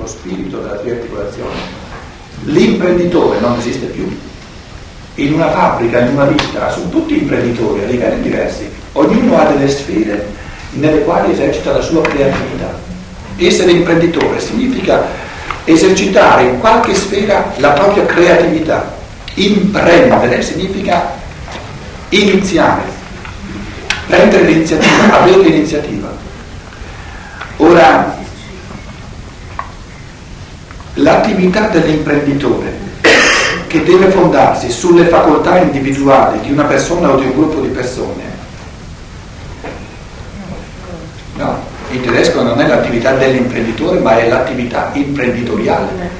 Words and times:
lo 0.00 0.06
spirito 0.06 0.58
della 0.58 0.76
triarticolazione, 0.76 1.56
l'imprenditore 2.44 3.38
non 3.40 3.58
esiste 3.58 3.86
più. 3.86 4.18
In 5.16 5.34
una 5.34 5.50
fabbrica, 5.50 6.00
in 6.00 6.14
una 6.14 6.24
vita, 6.24 6.70
sono 6.70 6.88
tutti 6.88 7.18
imprenditori 7.18 7.84
a 7.84 7.86
livelli 7.86 8.22
diversi, 8.22 8.70
ognuno 8.92 9.38
ha 9.38 9.44
delle 9.44 9.68
sfere 9.68 10.26
nelle 10.72 11.02
quali 11.02 11.32
esercita 11.32 11.72
la 11.72 11.82
sua 11.82 12.00
creatività. 12.00 12.78
Essere 13.36 13.72
imprenditore 13.72 14.40
significa 14.40 15.06
esercitare 15.64 16.44
in 16.44 16.60
qualche 16.60 16.94
sfera 16.94 17.52
la 17.56 17.70
propria 17.70 18.06
creatività. 18.06 18.96
Imprendere 19.34 20.42
significa 20.42 21.12
iniziare, 22.10 22.82
prendere 24.06 24.44
l'iniziativa, 24.44 25.20
avere 25.20 25.42
l'iniziativa. 25.42 26.12
Ora, 27.58 28.19
l'attività 31.00 31.68
dell'imprenditore 31.68 32.88
che 33.66 33.82
deve 33.84 34.10
fondarsi 34.10 34.70
sulle 34.70 35.04
facoltà 35.06 35.58
individuali 35.58 36.40
di 36.40 36.52
una 36.52 36.64
persona 36.64 37.12
o 37.12 37.16
di 37.18 37.26
un 37.26 37.32
gruppo 37.32 37.60
di 37.60 37.68
persone, 37.68 38.22
no, 41.36 41.58
in 41.90 42.00
tedesco 42.00 42.42
non 42.42 42.60
è 42.60 42.66
l'attività 42.66 43.12
dell'imprenditore 43.12 44.00
ma 44.00 44.18
è 44.18 44.28
l'attività 44.28 44.90
imprenditoriale. 44.92 46.18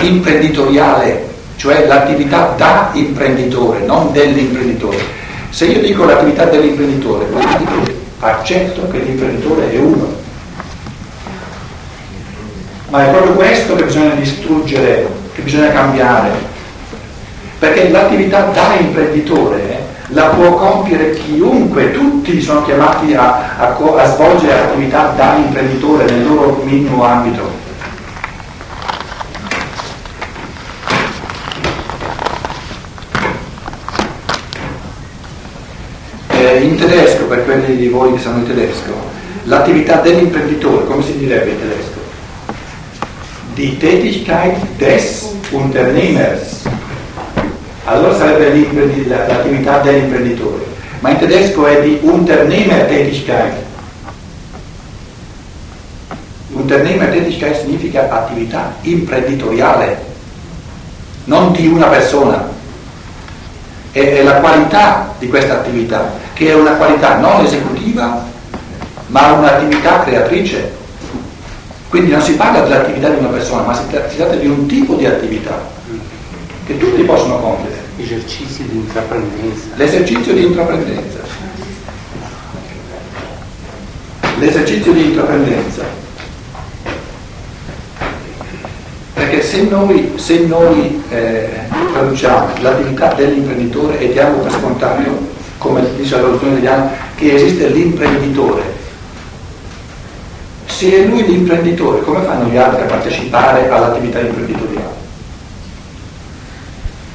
Imprenditoriale, 0.00 1.28
cioè 1.56 1.86
l'attività 1.86 2.54
da 2.56 2.90
imprenditore, 2.92 3.80
non 3.80 4.12
dell'imprenditore. 4.12 4.98
Se 5.50 5.66
io 5.66 5.80
dico 5.80 6.04
l'attività 6.04 6.44
dell'imprenditore, 6.44 7.26
vuol 7.26 7.46
dire 7.56 7.82
che 7.82 7.94
accetto 8.20 8.88
che 8.88 8.98
l'imprenditore 8.98 9.72
è 9.72 9.78
uno 9.78 10.24
ma 12.88 13.04
è 13.04 13.10
proprio 13.10 13.32
questo 13.32 13.74
che 13.74 13.84
bisogna 13.84 14.14
distruggere, 14.14 15.08
che 15.34 15.42
bisogna 15.42 15.72
cambiare, 15.72 16.30
perché 17.58 17.88
l'attività 17.88 18.42
da 18.52 18.74
imprenditore 18.78 19.70
eh, 19.70 19.78
la 20.08 20.26
può 20.26 20.54
compiere 20.54 21.14
chiunque, 21.14 21.90
tutti 21.90 22.40
sono 22.40 22.64
chiamati 22.64 23.14
a, 23.14 23.56
a, 23.58 23.76
a 23.76 24.06
svolgere 24.06 24.60
attività 24.60 25.12
da 25.16 25.34
imprenditore 25.34 26.04
nel 26.04 26.26
loro 26.26 26.62
minimo 26.62 27.02
ambito. 27.04 27.64
Eh, 36.28 36.58
in 36.62 36.76
tedesco, 36.76 37.24
per 37.24 37.44
quelli 37.44 37.76
di 37.76 37.88
voi 37.88 38.12
che 38.12 38.20
sanno 38.20 38.42
il 38.42 38.46
tedesco, 38.46 38.92
l'attività 39.44 39.96
dell'imprenditore, 39.96 40.86
come 40.86 41.02
si 41.02 41.18
direbbe 41.18 41.50
in 41.50 41.58
tedesco? 41.58 42.05
Die 43.56 43.78
Tätigkeit 43.78 44.56
des 44.78 45.24
Unternehmers. 45.50 46.64
Allora 47.86 48.14
sarebbe 48.16 48.52
l'attività 49.06 49.78
dell'imprenditore, 49.78 50.64
ma 51.00 51.10
in 51.10 51.18
tedesco 51.18 51.66
è 51.66 51.80
di 51.82 51.98
Unternehmertätigkeit. 52.02 53.64
Unternehmertätigkeit 56.52 57.60
significa 57.60 58.10
attività 58.10 58.74
imprenditoriale, 58.82 60.04
non 61.24 61.52
di 61.52 61.66
una 61.66 61.86
persona. 61.86 62.54
È, 63.92 63.98
è 63.98 64.22
la 64.22 64.40
qualità 64.40 65.14
di 65.18 65.28
questa 65.28 65.54
attività, 65.54 66.12
che 66.34 66.48
è 66.50 66.54
una 66.54 66.72
qualità 66.72 67.18
non 67.18 67.44
esecutiva, 67.44 68.24
ma 69.06 69.32
un'attività 69.32 70.00
creatrice. 70.00 70.84
Quindi 71.96 72.12
non 72.12 72.20
si 72.20 72.34
parla 72.34 72.60
dell'attività 72.60 73.08
di 73.08 73.20
una 73.20 73.28
persona, 73.28 73.62
ma 73.62 73.72
si 73.72 73.88
tratta 73.88 74.34
di 74.34 74.46
un 74.46 74.66
tipo 74.66 74.96
di 74.96 75.06
attività 75.06 75.66
che 76.66 76.76
tutti 76.76 77.00
possono 77.04 77.38
compiere. 77.38 77.74
Esercizio 77.96 78.66
di 78.66 78.76
intraprendenza. 78.76 79.64
L'esercizio 79.76 80.34
di 80.34 80.44
intraprendenza. 80.44 81.18
L'esercizio 84.38 84.92
di 84.92 85.04
intraprendenza. 85.04 85.84
Perché 89.14 89.42
se 89.42 89.62
noi, 89.62 90.12
se 90.16 90.40
noi 90.40 91.02
eh, 91.08 91.48
traduciamo 91.94 92.60
l'attività 92.60 93.14
dell'imprenditore 93.14 93.98
e 94.00 94.12
diamo 94.12 94.40
per 94.40 94.52
scontato, 94.52 95.00
come 95.56 95.82
dice 95.96 96.16
la 96.16 96.20
traduzione 96.20 96.58
italiana, 96.58 96.90
che 97.14 97.36
esiste 97.36 97.68
l'imprenditore 97.68 98.75
se 100.76 100.92
è 100.92 101.06
lui 101.06 101.24
l'imprenditore, 101.26 102.02
come 102.02 102.22
fanno 102.22 102.50
gli 102.50 102.56
altri 102.58 102.82
a 102.82 102.84
partecipare 102.84 103.66
all'attività 103.70 104.20
imprenditoriale? 104.20 104.94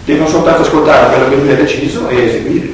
Devono 0.03 0.27
soltanto 0.27 0.63
ascoltare 0.63 1.13
quello 1.13 1.29
che 1.29 1.35
lui 1.35 1.51
ha 1.51 1.55
deciso 1.55 2.07
e 2.07 2.23
eseguire. 2.23 2.69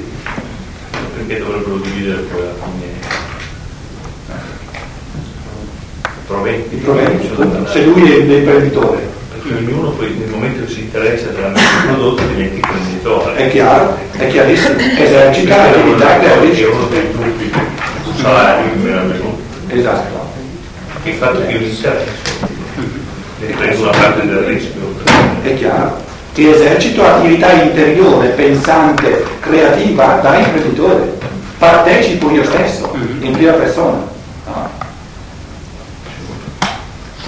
Perché 1.14 1.40
dovrebbero 1.40 1.76
dividere 1.80 2.22
poi 2.22 2.40
alla 2.40 2.54
fine 2.64 2.86
i 6.16 6.26
proventi? 6.26 6.76
I 6.76 6.80
proventi, 6.80 7.30
se 7.70 7.84
lui 7.84 8.10
è 8.10 8.20
l'imprenditore. 8.20 9.10
Perché 9.34 9.56
ognuno 9.56 9.90
poi 9.90 10.16
nel 10.18 10.30
momento 10.30 10.64
che 10.66 10.72
si 10.72 10.80
interessa 10.84 11.32
veramente 11.32 11.60
del 11.60 11.96
prodotto 11.96 12.24
diventa 12.28 12.56
imprenditore. 12.56 13.36
È 13.36 13.50
chiaro, 13.50 13.98
è 14.14 14.28
chiarissimo, 14.30 14.80
esercita 14.80 15.58
l'attività 15.58 16.20
che 16.20 16.32
ha 16.32 16.38
deciso. 16.38 16.70
È 16.70 16.74
uno 16.74 16.86
dei 16.86 17.12
gruppi, 17.12 17.52
un 18.06 18.16
salario, 18.16 19.36
Esatto 19.68 19.68
il 19.70 19.84
fatto 19.84 20.27
che 21.16 21.52
io 21.52 21.60
mi 21.60 21.70
interesso 21.70 22.36
ne 23.40 23.54
prendo 23.54 23.82
una 23.84 23.92
parte 23.92 24.26
del 24.26 24.38
rischio. 24.40 24.82
È 25.42 25.56
chiaro. 25.56 26.06
Che 26.34 26.52
esercito 26.52 27.04
attività 27.04 27.52
interiore, 27.52 28.30
pensante, 28.30 29.26
creativa 29.40 30.20
da 30.22 30.38
imprenditore. 30.38 31.18
Partecipo 31.58 32.30
io 32.30 32.44
stesso, 32.44 32.92
in 33.20 33.32
prima 33.32 33.54
persona. 33.54 33.98
No? 34.46 34.70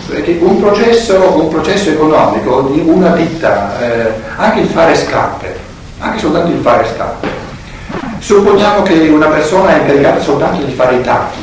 Perché 0.07 0.37
un 0.41 0.59
processo, 0.59 1.39
un 1.39 1.49
processo, 1.49 1.89
economico 1.89 2.61
di 2.73 2.81
una 2.83 3.09
ditta, 3.09 3.79
eh, 3.79 4.13
anche 4.35 4.61
il 4.61 4.67
fare 4.67 4.95
scarpe, 4.95 5.57
anche 5.99 6.19
soltanto 6.19 6.51
il 6.51 6.61
fare 6.61 6.87
scarpe. 6.93 7.27
Supponiamo 8.19 8.83
che 8.83 8.93
una 9.09 9.27
persona 9.27 9.75
è 9.75 9.79
incaricata 9.81 10.21
soltanto 10.21 10.63
di 10.63 10.73
fare 10.73 10.95
i 10.95 11.01
tacchi, 11.01 11.39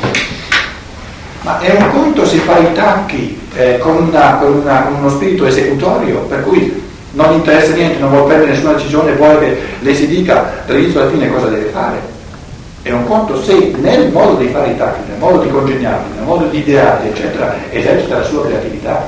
ma 1.47 1.59
è 1.59 1.71
un 1.71 1.89
conto 1.91 2.25
se 2.25 2.39
fa 2.39 2.57
i 2.57 2.73
tacchi 2.73 3.39
eh, 3.55 3.77
con, 3.77 4.09
una, 4.09 4.35
con, 4.35 4.51
una, 4.57 4.81
con, 4.81 4.95
uno 4.95 5.09
spirito 5.09 5.45
esecutorio, 5.45 6.19
per 6.23 6.43
cui 6.43 6.83
non 7.11 7.35
interessa 7.35 7.73
niente, 7.73 7.99
non 7.99 8.09
vuole 8.09 8.25
prendere 8.25 8.51
nessuna 8.51 8.73
decisione, 8.73 9.13
vuole 9.13 9.39
che 9.39 9.57
le 9.79 9.95
si 9.95 10.07
dica 10.07 10.51
dall'inizio 10.65 11.01
alla 11.01 11.09
fine 11.09 11.31
cosa 11.31 11.47
deve 11.47 11.69
fare. 11.69 12.15
È 12.81 12.91
un 12.91 13.05
conto 13.05 13.41
se 13.41 13.73
nel 13.79 14.11
modo 14.11 14.35
di 14.35 14.49
fare 14.49 14.71
i 14.71 14.77
tacchi, 14.77 15.09
nel 15.09 15.19
modo 15.19 15.41
di 15.41 15.49
congegnarli, 15.49 16.15
nel 16.15 16.25
modo 16.25 16.47
di 16.47 16.57
idearli, 16.57 17.07
eccetera, 17.07 17.55
esercita 17.69 18.17
la 18.17 18.23
sua 18.23 18.45
creatività. 18.45 19.07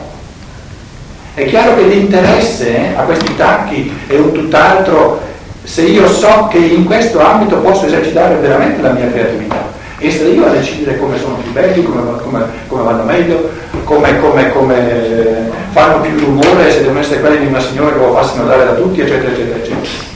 È 1.34 1.46
chiaro 1.46 1.76
che 1.76 1.84
l'interesse 1.84 2.70
eh, 2.70 2.96
a 2.96 3.02
questi 3.02 3.36
tacchi 3.36 3.94
è 4.08 4.16
un 4.16 4.32
tutt'altro 4.32 5.28
se 5.64 5.82
io 5.82 6.08
so 6.08 6.48
che 6.50 6.58
in 6.58 6.86
questo 6.86 7.20
ambito 7.20 7.58
posso 7.58 7.86
esercitare 7.86 8.36
veramente 8.36 8.82
la 8.82 8.92
mia 8.92 9.12
creatività 9.12 9.69
essere 10.00 10.30
io 10.30 10.46
a 10.46 10.50
decidere 10.50 10.98
come 10.98 11.18
sono 11.20 11.36
più 11.36 11.52
belli, 11.52 11.84
come, 11.84 12.22
come, 12.22 12.46
come 12.68 12.84
vanno 12.84 13.04
meglio, 13.04 13.50
come, 13.84 14.20
come, 14.20 15.52
fanno 15.72 16.02
più 16.02 16.18
rumore, 16.18 16.72
se 16.72 16.82
devono 16.82 17.00
essere 17.00 17.20
quelli 17.20 17.40
di 17.40 17.46
una 17.48 17.60
signora 17.60 17.92
che 17.92 18.00
lo 18.00 18.14
facciano 18.14 18.46
dare 18.46 18.66
da 18.66 18.74
tutti, 18.74 19.02
eccetera, 19.02 19.32
eccetera, 19.32 19.58
eccetera. 19.58 20.08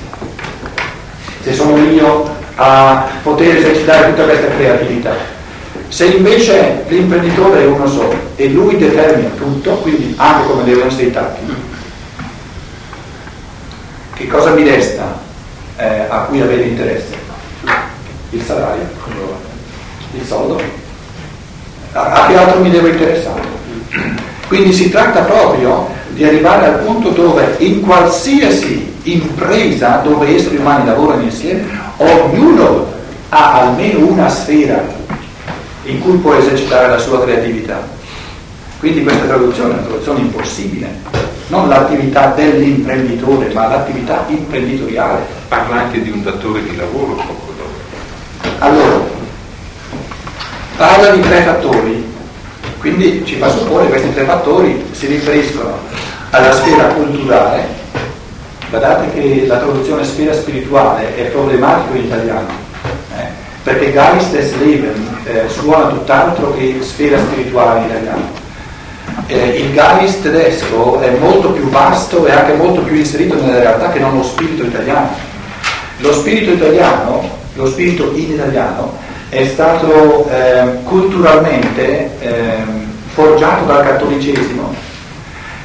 Se 1.42 1.54
sono 1.54 1.78
io 1.78 2.32
a 2.56 3.08
poter 3.24 3.58
esercitare 3.58 4.10
tutta 4.10 4.24
questa 4.24 4.48
creatività. 4.48 5.16
Se 5.90 6.06
invece 6.06 6.86
l'imprenditore 6.88 7.62
è 7.62 7.66
uno 7.66 7.88
solo 7.88 8.16
e 8.36 8.48
lui 8.48 8.78
determina 8.78 9.30
tutto, 9.36 9.75
quindi 9.78 10.13
anche 10.18 10.48
come 10.48 10.63
devono 10.63 10.88
essere 10.88 11.04
i 11.04 11.12
tacchi, 11.12 11.42
che 14.16 14.28
cosa 14.28 14.52
mi 14.52 14.63
resta 14.63 15.19
eh, 15.78 16.06
a 16.07 16.19
cui 16.22 16.42
avere 16.42 16.63
interesse? 16.63 17.22
Il 18.31 18.42
salario 18.42 18.88
il 20.13 20.25
soldo. 20.25 20.62
A 21.94 22.25
che 22.27 22.38
altro 22.38 22.60
mi 22.62 22.69
devo 22.69 22.88
interessare? 22.88 23.42
Quindi 24.48 24.74
si 24.74 24.89
tratta 24.89 25.21
proprio 25.21 25.88
di 26.10 26.24
arrivare 26.24 26.68
al 26.68 26.80
punto 26.80 27.10
dove 27.10 27.56
in 27.60 27.81
qualsiasi 27.81 28.94
impresa 29.04 30.01
dove 30.04 30.36
esseri 30.36 30.57
umani 30.57 30.86
lavorano 30.86 31.24
insieme, 31.24 31.65
ognuno 31.98 32.92
ha 33.30 33.62
almeno 33.62 34.07
una 34.07 34.30
sfera 34.30 34.83
in 35.86 36.00
cui 36.00 36.18
può 36.18 36.36
esercitare 36.36 36.89
la 36.89 36.98
sua 36.98 37.21
creatività. 37.24 37.81
Quindi 38.80 39.04
questa 39.04 39.25
traduzione 39.25 39.69
è 39.69 39.74
una 39.77 39.88
traduzione 39.88 40.19
impossibile, 40.19 40.89
non 41.48 41.68
l'attività 41.69 42.33
dell'imprenditore, 42.36 43.50
ma 43.54 43.68
l'attività 43.68 44.25
imprenditoriale. 44.27 45.25
Parla 45.48 45.75
anche 45.75 46.01
di 46.01 46.09
un 46.09 46.24
datore 46.24 46.63
di 46.63 46.75
lavoro 46.75 47.16
poco 47.16 47.54
dopo. 47.57 48.56
Allora, 48.59 49.03
parla 50.75 51.10
di 51.10 51.22
tre 51.22 51.42
fattori. 51.42 52.12
Quindi 52.80 53.24
ci 53.25 53.36
fa 53.36 53.50
supporre 53.50 53.86
che 53.86 53.92
questi 53.92 54.14
tre 54.14 54.25
fattori 54.25 54.86
si 54.92 55.08
riferiscono 55.08 55.78
alla 56.31 56.52
sfera 56.52 56.86
culturale, 56.88 57.66
guardate 58.70 59.12
che 59.14 59.46
la 59.48 59.58
traduzione 59.58 60.04
sfera 60.04 60.34
spirituale 60.34 61.16
è 61.16 61.22
problematica 61.25 61.98
in 61.98 62.06
italiano, 62.06 62.48
eh? 63.16 63.28
perché 63.64 63.94
Geist 63.94 64.31
des 64.31 64.58
Leben 64.58 65.18
eh, 65.25 65.48
suona 65.48 65.88
tutt'altro 65.88 66.54
che 66.56 66.80
sfera 66.81 67.18
spirituale 67.19 67.80
in 67.80 67.86
italiano. 67.86 68.42
Eh, 69.28 69.60
il 69.60 69.74
Geist 69.74 70.24
tedesco 70.24 71.00
è 71.00 71.12
molto 71.19 71.52
più 71.52 71.69
vasto 71.69 72.26
e 72.26 72.31
anche 72.31 72.54
molto 72.54 72.81
più 72.81 72.96
inserito 72.96 73.36
nella 73.36 73.60
realtà 73.60 73.92
che 73.92 74.00
non 74.00 74.18
lo 74.18 74.24
spirito 74.24 74.64
italiano. 74.64 75.10
Lo 76.00 76.12
spirito 76.12 76.52
italiano, 76.52 77.30
lo 77.54 77.68
spirito 77.68 78.12
in 78.16 78.31
italiano, 78.31 78.98
è 79.33 79.47
stato 79.47 80.30
eh, 80.30 80.83
culturalmente 80.83 82.12
eh, 82.19 82.56
forgiato 83.13 83.65
dal 83.65 83.83
cattolicesimo 83.83 84.75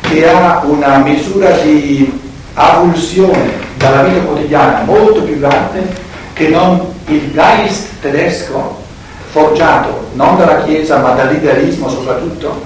che 0.01 0.27
ha 0.27 0.63
una 0.65 0.97
misura 0.99 1.51
di 1.51 2.11
avulsione 2.55 3.67
dalla 3.77 4.05
vita 4.05 4.21
quotidiana 4.21 4.83
molto 4.85 5.23
più 5.23 5.39
grande 5.39 5.87
che 6.33 6.49
non 6.49 6.81
il 7.07 7.31
Geist 7.33 8.01
tedesco 8.01 8.83
forgiato 9.31 10.09
non 10.15 10.39
dalla 10.39 10.63
Chiesa 10.63 10.97
ma 10.99 11.11
dall'idealismo 11.11 11.91
soprattutto 11.91 12.65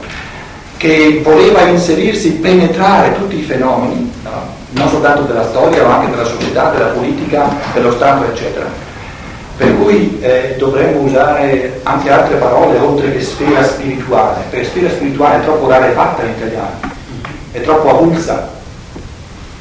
che 0.77 1.21
voleva 1.23 1.63
inserirsi, 1.63 2.33
penetrare 2.33 3.15
tutti 3.15 3.39
i 3.39 3.43
fenomeni, 3.43 4.13
no? 4.25 4.31
non 4.71 4.89
soltanto 4.89 5.23
della 5.23 5.45
storia 5.45 5.85
ma 5.85 5.99
anche 5.99 6.11
della 6.11 6.25
società, 6.25 6.71
della 6.71 6.87
politica, 6.87 7.49
dello 7.73 7.93
Stato 7.93 8.25
eccetera. 8.25 8.82
Per 9.57 9.77
cui 9.77 10.19
eh, 10.21 10.55
dovremmo 10.59 11.01
usare 11.01 11.81
anche 11.83 12.11
altre 12.11 12.37
parole 12.37 12.79
oltre 12.79 13.13
che 13.13 13.21
sfera 13.21 13.63
spirituale, 13.65 14.43
perché 14.51 14.67
sfera 14.67 14.89
spirituale 14.89 15.41
è 15.41 15.45
troppo 15.45 15.69
rarefatta 15.69 16.23
in 16.25 16.31
italiano. 16.31 16.81
È 17.53 17.61
troppo 17.61 17.91
avulsa. 17.91 18.61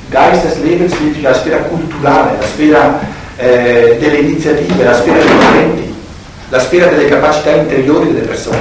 Geistesleben 0.09 0.89
significa 0.89 1.29
la 1.29 1.35
sfera 1.35 1.57
culturale, 1.57 2.37
la 2.37 2.45
sfera 2.45 2.99
eh, 3.37 3.97
delle 3.99 4.17
iniziative, 4.17 4.83
la 4.83 4.93
sfera 4.93 5.17
dei 5.17 5.39
talenti, 5.39 5.95
la 6.49 6.59
sfera 6.59 6.87
delle 6.87 7.07
capacità 7.07 7.51
interiori 7.51 8.11
delle 8.11 8.27
persone, 8.27 8.59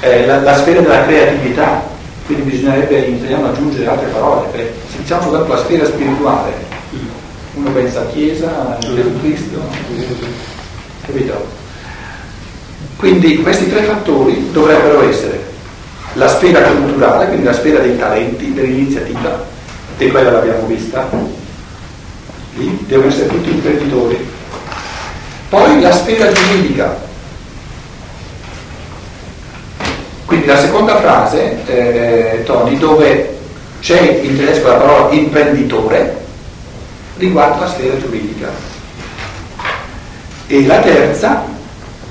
eh, 0.00 0.26
la, 0.26 0.40
la, 0.40 0.56
sfera 0.56 0.80
della 0.80 1.04
creatività, 1.04 1.82
quindi 2.26 2.50
bisognerebbe 2.50 2.98
in 2.98 3.14
italiano 3.14 3.48
aggiungere 3.48 3.86
altre 3.86 4.08
parole, 4.08 4.48
perché 4.50 4.74
se 4.90 4.98
diciamo 4.98 5.22
soltanto 5.22 5.52
la 5.52 5.58
sfera 5.58 5.84
spirituale, 5.84 6.52
uno 7.56 7.70
pensa 7.70 8.00
a 8.00 8.06
Chiesa, 8.06 8.76
a 8.76 8.78
Gesù 8.78 9.18
Cristo, 9.20 9.60
capito? 11.06 11.46
Quindi 12.96 13.40
questi 13.42 13.68
tre 13.68 13.82
fattori 13.82 14.50
dovrebbero 14.52 15.08
essere 15.08 15.42
la 16.14 16.28
sfera 16.28 16.60
culturale, 16.60 17.26
quindi 17.28 17.44
la 17.44 17.54
sfera 17.54 17.78
dei 17.78 17.98
talenti, 17.98 18.52
dell'iniziativa, 18.52 19.44
e 19.96 20.08
quella 20.08 20.32
l'abbiamo 20.32 20.66
vista, 20.66 21.08
lì 22.56 22.84
devono 22.86 23.08
essere 23.08 23.28
tutti 23.28 23.50
imprenditori. 23.50 24.34
Poi 25.48 25.80
la 25.80 25.92
sfera 25.92 26.30
giuridica, 26.30 27.04
quindi 30.26 30.46
la 30.46 30.58
seconda 30.58 30.96
frase, 30.96 31.56
eh, 31.66 32.42
Tony, 32.44 32.76
dove 32.76 33.38
c'è 33.80 34.20
in 34.22 34.36
tedesco 34.36 34.68
la 34.68 34.74
parola 34.74 35.14
imprenditore, 35.14 36.24
riguarda 37.16 37.60
la 37.60 37.68
sfera 37.68 37.98
giuridica. 37.98 38.48
E 40.46 40.66
la 40.66 40.80
terza 40.80 41.44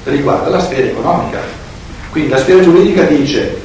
riguarda 0.04 0.50
la 0.50 0.60
sfera 0.60 0.88
economica. 0.88 1.40
Quindi 2.12 2.30
la 2.30 2.38
sfera 2.38 2.62
giuridica 2.62 3.04
dice 3.04 3.62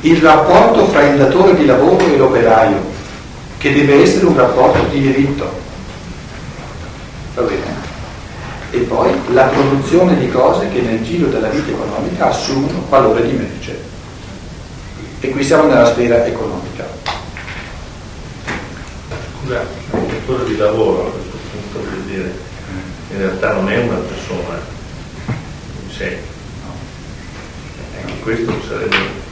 il 0.00 0.20
rapporto 0.20 0.86
fra 0.86 1.02
il 1.02 1.16
datore 1.16 1.56
di 1.56 1.66
lavoro 1.66 2.04
e 2.06 2.16
l'operaio, 2.16 2.80
che 3.58 3.72
deve 3.72 4.02
essere 4.02 4.26
un 4.26 4.36
rapporto 4.36 4.80
di 4.90 5.00
diritto. 5.00 5.50
Va 7.34 7.42
bene? 7.42 7.84
E 8.70 8.78
poi 8.80 9.10
la 9.32 9.44
produzione 9.44 10.16
di 10.18 10.28
cose 10.30 10.68
che 10.68 10.80
nel 10.80 11.02
giro 11.02 11.28
della 11.28 11.48
vita 11.48 11.70
economica 11.70 12.28
assumono 12.28 12.84
valore 12.88 13.26
di 13.26 13.36
merce. 13.36 13.80
E 15.20 15.30
qui 15.30 15.42
siamo 15.42 15.66
nella 15.66 15.86
sfera 15.86 16.24
economica. 16.24 16.86
Scusa, 19.40 19.64
il 19.92 20.06
datore 20.06 20.44
di 20.44 20.56
lavoro 20.56 21.06
a 21.06 21.10
questo 21.10 21.36
punto 21.52 21.88
vuol 21.88 22.02
dire 22.04 22.32
in 23.10 23.18
realtà 23.18 23.52
non 23.52 23.70
è 23.70 23.78
una 23.78 23.98
persona 23.98 24.60
in 25.82 25.90
sé. 25.90 26.18
Anche 27.98 28.18
questo 28.20 28.52
sarebbe 28.68 29.24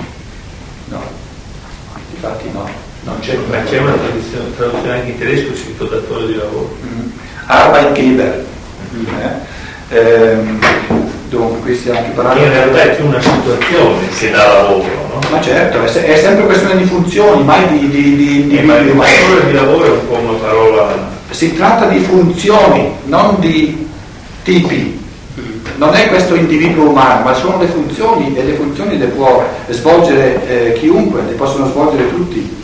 No, 0.87 1.03
infatti 2.13 2.51
no, 2.53 2.69
non 3.05 3.19
c'è. 3.21 3.37
Ma 3.49 3.63
c'è 3.63 3.79
una 3.79 3.95
traduzione, 3.95 4.55
traduzione 4.55 4.93
anche 4.93 5.11
in 5.11 5.19
tedesco 5.19 5.57
scritto 5.57 5.87
datore 5.87 6.27
di 6.27 6.35
lavoro. 6.35 6.77
Mm. 6.85 7.09
Arbeitgeber. 7.47 8.45
Mm. 8.95 9.07
Eh? 9.07 9.97
Ehm, 9.97 10.61
dunque, 11.29 11.61
qui 11.61 11.75
stiamo 11.77 12.01
anche 12.01 12.11
parlando. 12.11 12.43
In 12.43 12.51
realtà 12.51 12.83
è 12.83 12.97
più 12.97 13.07
una 13.07 13.21
situazione 13.21 14.09
che 14.09 14.31
dà 14.31 14.47
lavoro, 14.47 14.85
no? 14.85 15.04
Ma 15.31 15.41
certo, 15.41 15.83
è, 15.83 15.89
se- 15.89 16.05
è 16.05 16.17
sempre 16.17 16.45
questione 16.47 16.77
di 16.77 16.85
funzioni, 16.85 17.43
mai 17.43 17.69
di. 17.69 17.89
di, 17.89 18.17
di, 18.17 18.47
di 18.49 18.59
eh, 18.59 18.63
ma 18.63 18.79
il 18.79 18.93
datore 18.95 19.47
di 19.47 19.53
lavoro 19.53 19.85
è 19.85 19.91
un 19.91 20.09
po' 20.09 20.17
una 20.17 20.39
parola. 20.39 21.13
Si 21.31 21.55
tratta 21.55 21.87
di 21.87 21.99
funzioni, 22.01 22.93
non 23.05 23.37
di 23.41 23.89
tipi 24.43 25.03
non 25.77 25.95
è 25.95 26.09
questo 26.09 26.35
individuo 26.35 26.91
umano, 26.91 27.25
ma 27.25 27.35
sono 27.35 27.59
le 27.59 27.67
funzioni 27.67 28.37
e 28.37 28.45
le 28.45 28.55
funzioni 28.55 28.97
le 28.97 29.07
può 29.07 29.45
svolgere 29.69 30.47
eh, 30.47 30.73
chiunque, 30.75 31.23
le 31.23 31.33
possono 31.33 31.67
svolgere 31.67 32.09
tutti. 32.11 32.63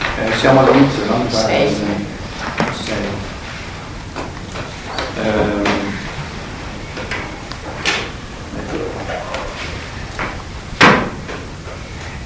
Eh, 0.00 0.36
siamo 0.38 0.60
all'inizio, 0.60 1.04
no? 1.06 1.24
Sei. 1.28 1.68
Sei. 2.84 2.96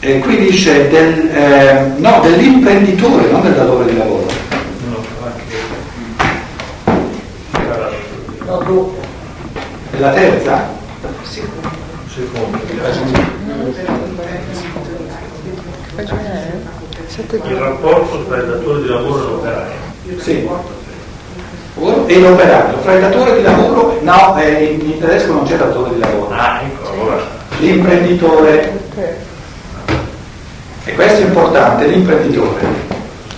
E 0.05 0.19
qui 0.19 0.37
dice 0.37 0.89
del, 0.89 1.31
eh, 1.31 1.93
no, 1.99 2.19
dell'imprenditore, 2.23 3.31
non 3.31 3.41
del 3.41 3.55
datore 3.55 3.85
di 3.85 3.97
lavoro. 3.97 4.27
No, 4.89 5.05
anche. 5.23 5.45
No, 8.45 8.95
e 9.93 9.99
la 10.01 10.11
terza? 10.11 10.71
Secondo. 11.23 12.59
Il 17.45 17.57
rapporto 17.57 18.25
tra 18.25 18.37
il 18.39 18.47
datore 18.47 18.83
di 18.83 18.89
lavoro 18.89 19.23
e 19.23 19.31
l'operaio. 19.31 19.71
Sì. 20.19 20.49
E 22.07 22.21
l'operaio. 22.21 22.79
Fra 22.79 22.95
il 22.95 23.01
datore 23.03 23.37
di 23.37 23.43
lavoro, 23.45 23.99
no, 24.03 24.37
eh, 24.37 24.65
in, 24.65 24.81
in 24.81 24.99
tedesco 24.99 25.33
non 25.33 25.45
c'è 25.45 25.57
datore 25.57 25.95
di 25.95 26.01
lavoro. 26.01 26.35
Ah, 26.35 26.61
ecco, 26.61 26.91
allora. 26.91 27.21
L'imprenditore. 27.61 29.31
E 30.85 30.95
questo 30.95 31.21
è 31.23 31.25
importante, 31.27 31.87
l'imprenditore. 31.87 32.67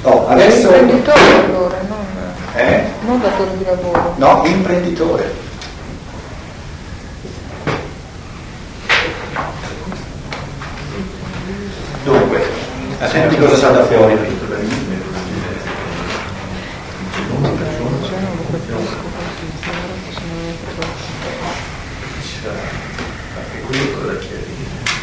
Oh, 0.02 0.26
adesso... 0.28 0.74
Imprenditore 0.74 1.20
allora, 1.44 1.76
non, 1.88 2.06
Eh? 2.54 2.84
non 3.04 3.20
datore 3.20 3.50
di 3.58 3.64
lavoro. 3.64 4.14
No, 4.16 4.42
imprenditore. 4.46 5.32
Dunque, 12.04 12.42
senti 13.10 13.36
cosa 13.36 13.56
salta 13.56 13.84
fuori. 13.84 14.18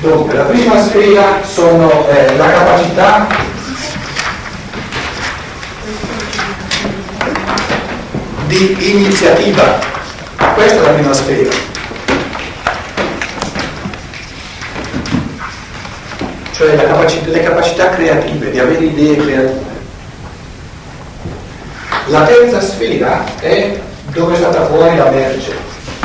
Dunque, 0.01 0.33
la 0.33 0.43
prima 0.45 0.81
sfera 0.81 1.43
sono 1.43 2.07
eh, 2.09 2.35
la 2.35 2.51
capacità 2.51 3.27
di 8.47 8.91
iniziativa. 8.91 9.79
Questa 10.55 10.79
è 10.79 10.81
la 10.81 10.89
prima 10.89 11.13
sfera. 11.13 11.69
cioè 16.61 16.75
capacità, 16.75 17.29
le 17.31 17.43
capacità 17.43 17.89
creative, 17.89 18.51
di 18.51 18.59
avere 18.59 18.83
idee 18.85 19.15
creative. 19.17 19.79
La 22.07 22.23
terza 22.23 22.61
sfera 22.61 23.23
è 23.39 23.79
dove 24.07 24.33
è 24.33 24.37
stata 24.37 24.65
fuori 24.65 24.95
la 24.95 25.09
merce 25.09 25.53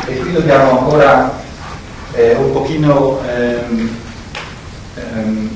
e 0.07 0.17
qui 0.19 0.33
dobbiamo 0.33 0.79
ancora 0.79 1.36
eh, 2.17 2.35
un 2.35 2.51
pochino 2.53 3.21
ehm, 3.29 3.97
ehm, 4.95 5.51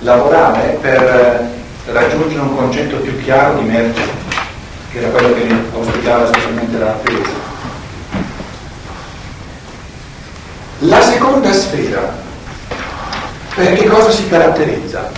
lavorare 0.00 0.78
per 0.80 1.54
raggiungere 1.92 2.40
un 2.40 2.56
concetto 2.56 2.96
più 2.96 3.22
chiaro 3.22 3.58
di 3.58 3.68
merce, 3.68 4.02
che 4.90 4.98
era 4.98 5.08
quello 5.08 5.34
che 5.34 5.46
auspicava 5.74 6.26
specialmente 6.26 6.78
la 6.78 6.98
Teresa. 7.02 7.54
La 10.80 11.00
seconda 11.00 11.52
sfera, 11.52 12.14
per 13.54 13.74
che 13.74 13.84
cosa 13.84 14.10
si 14.10 14.28
caratterizza? 14.28 15.10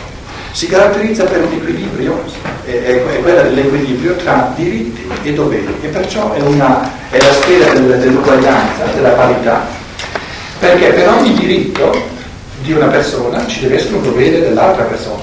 Si 0.52 0.66
caratterizza 0.66 1.24
per 1.24 1.44
un 1.44 1.52
equilibrio, 1.52 2.22
è, 2.64 2.70
è 2.70 3.22
quella 3.22 3.42
dell'equilibrio 3.42 4.16
tra 4.16 4.52
diritti 4.56 5.08
e 5.22 5.32
doveri 5.32 5.76
e 5.80 5.88
perciò 5.88 6.32
è, 6.32 6.40
una, 6.40 6.90
è 7.10 7.18
la 7.18 7.32
sfera 7.32 7.72
del, 7.72 7.98
dell'uguaglianza, 7.98 8.84
della 8.94 9.10
parità, 9.10 9.77
perché 10.58 10.88
per 10.88 11.08
ogni 11.08 11.34
diritto 11.34 12.16
di 12.62 12.72
una 12.72 12.86
persona 12.86 13.46
ci 13.46 13.60
deve 13.60 13.76
essere 13.76 13.96
un 13.96 14.02
dovere 14.02 14.40
dell'altra 14.40 14.84
persona 14.84 15.22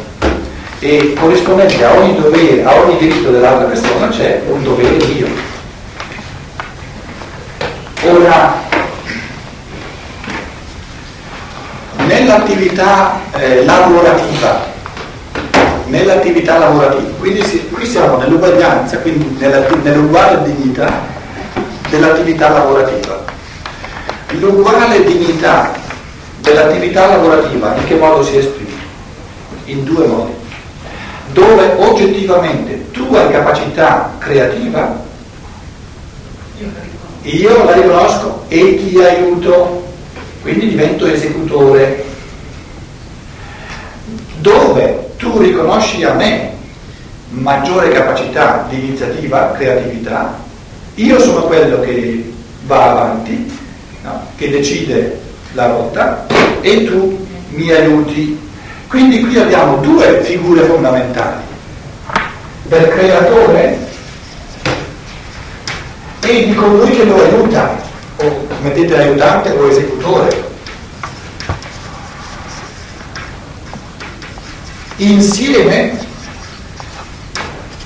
e 0.79 1.13
corrispondente 1.19 1.83
a 1.83 1.93
ogni 1.93 2.15
dovere, 2.19 2.63
a 2.63 2.73
ogni 2.75 2.97
diritto 2.97 3.31
dell'altra 3.31 3.67
persona 3.67 4.07
c'è 4.09 4.41
un 4.47 4.63
dovere 4.63 5.03
mio. 5.05 5.27
Ora, 8.03 8.61
nell'attività 12.05 13.19
eh, 13.33 13.65
lavorativa, 13.65 14.65
nell'attività 15.87 16.59
lavorativa, 16.59 17.09
quindi 17.17 17.43
si, 17.43 17.67
qui 17.69 17.85
siamo 17.85 18.17
nell'uguaglianza, 18.17 18.99
quindi 18.99 19.35
nella, 19.39 19.65
nell'uguale 19.81 20.43
dignità 20.43 21.01
dell'attività 21.89 22.49
lavorativa. 22.49 23.04
L'uguale 24.39 25.03
dignità 25.03 25.73
dell'attività 26.39 27.07
lavorativa 27.07 27.75
in 27.75 27.85
che 27.85 27.95
modo 27.95 28.23
si 28.23 28.37
esprime? 28.37 28.71
In 29.65 29.83
due 29.83 30.05
modi. 30.05 30.33
Dove 31.31 31.75
oggettivamente 31.77 32.91
tu 32.91 33.13
hai 33.13 33.31
capacità 33.31 34.13
creativa, 34.19 35.03
io 37.21 37.63
la 37.63 37.73
riconosco 37.73 38.45
e 38.47 38.75
ti 38.77 38.99
aiuto, 38.99 39.83
quindi 40.41 40.69
divento 40.69 41.05
esecutore. 41.07 42.03
Dove 44.37 45.09
tu 45.17 45.39
riconosci 45.39 46.03
a 46.03 46.13
me 46.13 46.53
maggiore 47.29 47.89
capacità 47.89 48.67
di 48.69 48.79
iniziativa, 48.79 49.51
creatività, 49.51 50.37
io 50.95 51.19
sono 51.19 51.41
quello 51.41 51.79
che 51.79 52.31
va 52.65 52.91
avanti, 52.91 53.63
no? 54.05 54.27
che 54.37 54.49
decide 54.49 55.19
la 55.53 55.67
rotta 55.67 56.25
e 56.61 56.85
tu 56.85 57.27
mi 57.49 57.71
aiuti. 57.71 58.39
Quindi 58.87 59.21
qui 59.21 59.37
abbiamo 59.39 59.77
due 59.77 60.21
figure 60.23 60.63
fondamentali, 60.63 61.43
del 62.63 62.87
creatore 62.87 63.77
e 66.21 66.45
di 66.45 66.55
colui 66.55 66.91
che 66.91 67.03
lo 67.03 67.21
aiuta, 67.21 67.81
o 68.17 68.47
mettete 68.61 68.95
aiutante 68.95 69.49
o 69.49 69.67
esecutore. 69.67 70.43
Insieme 74.97 75.97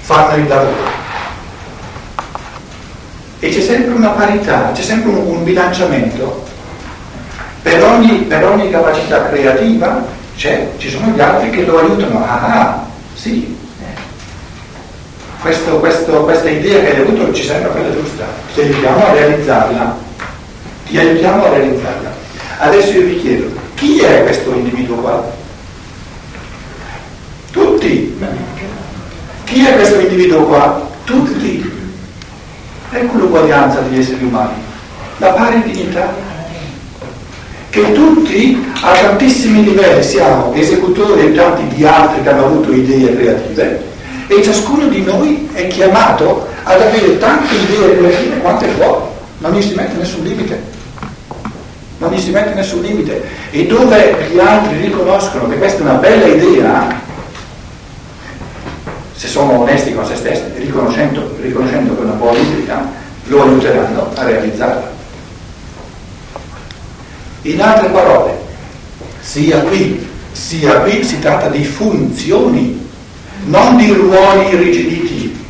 fanno 0.01 0.35
il 0.35 0.47
lavoro. 0.47 0.98
E 3.39 3.49
c'è 3.49 3.61
sempre 3.61 3.93
una 3.93 4.09
parità, 4.09 4.71
c'è 4.73 4.81
sempre 4.81 5.11
un, 5.11 5.27
un 5.27 5.43
bilanciamento 5.43 6.47
per 7.61 7.83
ogni, 7.83 8.19
per 8.19 8.45
ogni 8.45 8.69
capacità 8.69 9.27
creativa 9.27 10.05
ci 10.35 10.89
sono 10.89 11.07
gli 11.13 11.19
altri 11.19 11.49
che 11.49 11.65
lo 11.65 11.79
aiutano. 11.79 12.23
Ah 12.25 12.85
sì, 13.13 13.57
questo, 15.41 15.79
questo, 15.79 16.23
questa 16.23 16.49
idea 16.49 16.81
che 16.81 16.95
hai 16.95 17.01
avuto 17.01 17.33
ci 17.33 17.43
sembra 17.43 17.69
quella 17.69 17.93
giusta, 17.93 18.25
ti 18.53 18.61
aiutiamo 18.61 19.05
a 19.05 19.11
realizzarla, 19.13 19.97
ti 20.87 20.97
aiutiamo 20.97 21.45
a 21.45 21.49
realizzarla. 21.49 22.11
Adesso 22.59 22.91
io 22.91 23.05
vi 23.05 23.19
chiedo, 23.19 23.49
chi 23.75 23.99
è 23.99 24.23
questo 24.23 24.53
individuo 24.53 24.97
qua? 24.97 25.31
Tutti. 27.51 28.17
Chi 29.45 29.65
è 29.65 29.75
questo 29.75 29.99
individuo 29.99 30.43
qua? 30.43 30.87
Tutti. 31.05 31.68
Ecco 32.91 33.17
l'uguaglianza 33.17 33.81
degli 33.81 33.99
esseri 33.99 34.23
umani, 34.23 34.53
la 35.17 35.29
pari 35.29 35.61
dignità 35.61 36.11
che 37.69 37.91
tutti 37.91 38.71
a 38.81 38.93
tantissimi 38.93 39.63
livelli 39.63 40.01
siamo 40.01 40.53
esecutori 40.53 41.27
e 41.27 41.35
tanti 41.35 41.75
di 41.75 41.85
altri 41.85 42.23
che 42.23 42.29
hanno 42.29 42.45
avuto 42.45 42.71
idee 42.71 43.15
creative 43.15 43.87
e 44.27 44.41
ciascuno 44.43 44.87
di 44.87 45.03
noi 45.03 45.49
è 45.53 45.67
chiamato 45.67 46.47
ad 46.63 46.81
avere 46.81 47.17
tante 47.17 47.53
idee 47.55 47.97
creative 47.97 48.37
quante 48.37 48.67
può, 48.67 49.11
non 49.39 49.53
gli 49.53 49.61
si 49.61 49.73
mette 49.73 49.97
nessun 49.97 50.23
limite. 50.23 50.77
Non 51.97 52.11
gli 52.11 52.19
si 52.19 52.29
mette 52.29 52.53
nessun 52.53 52.81
limite. 52.81 53.23
E 53.51 53.65
dove 53.65 54.29
gli 54.31 54.39
altri 54.39 54.81
riconoscono 54.81 55.47
che 55.47 55.57
questa 55.57 55.79
è 55.79 55.81
una 55.81 55.93
bella 55.95 56.27
idea, 56.27 57.01
se 59.19 59.27
sono 59.27 59.59
onesti 59.59 59.93
con 59.93 60.05
se 60.05 60.15
stessi, 60.15 60.43
riconoscendo, 60.55 61.35
riconoscendo 61.41 61.93
una 61.99 62.13
buona 62.13 62.39
idea, 62.39 62.89
lo 63.25 63.43
aiuteranno 63.43 64.11
a 64.15 64.23
realizzarla. 64.23 64.89
In 67.41 67.61
altre 67.61 67.89
parole, 67.89 68.37
sia 69.19 69.59
qui, 69.59 70.07
sia 70.31 70.79
qui 70.79 71.03
si 71.03 71.19
tratta 71.19 71.49
di 71.49 71.65
funzioni, 71.65 72.89
non 73.47 73.75
di 73.75 73.91
ruoli 73.91 74.53
irrigiditi. 74.53 75.45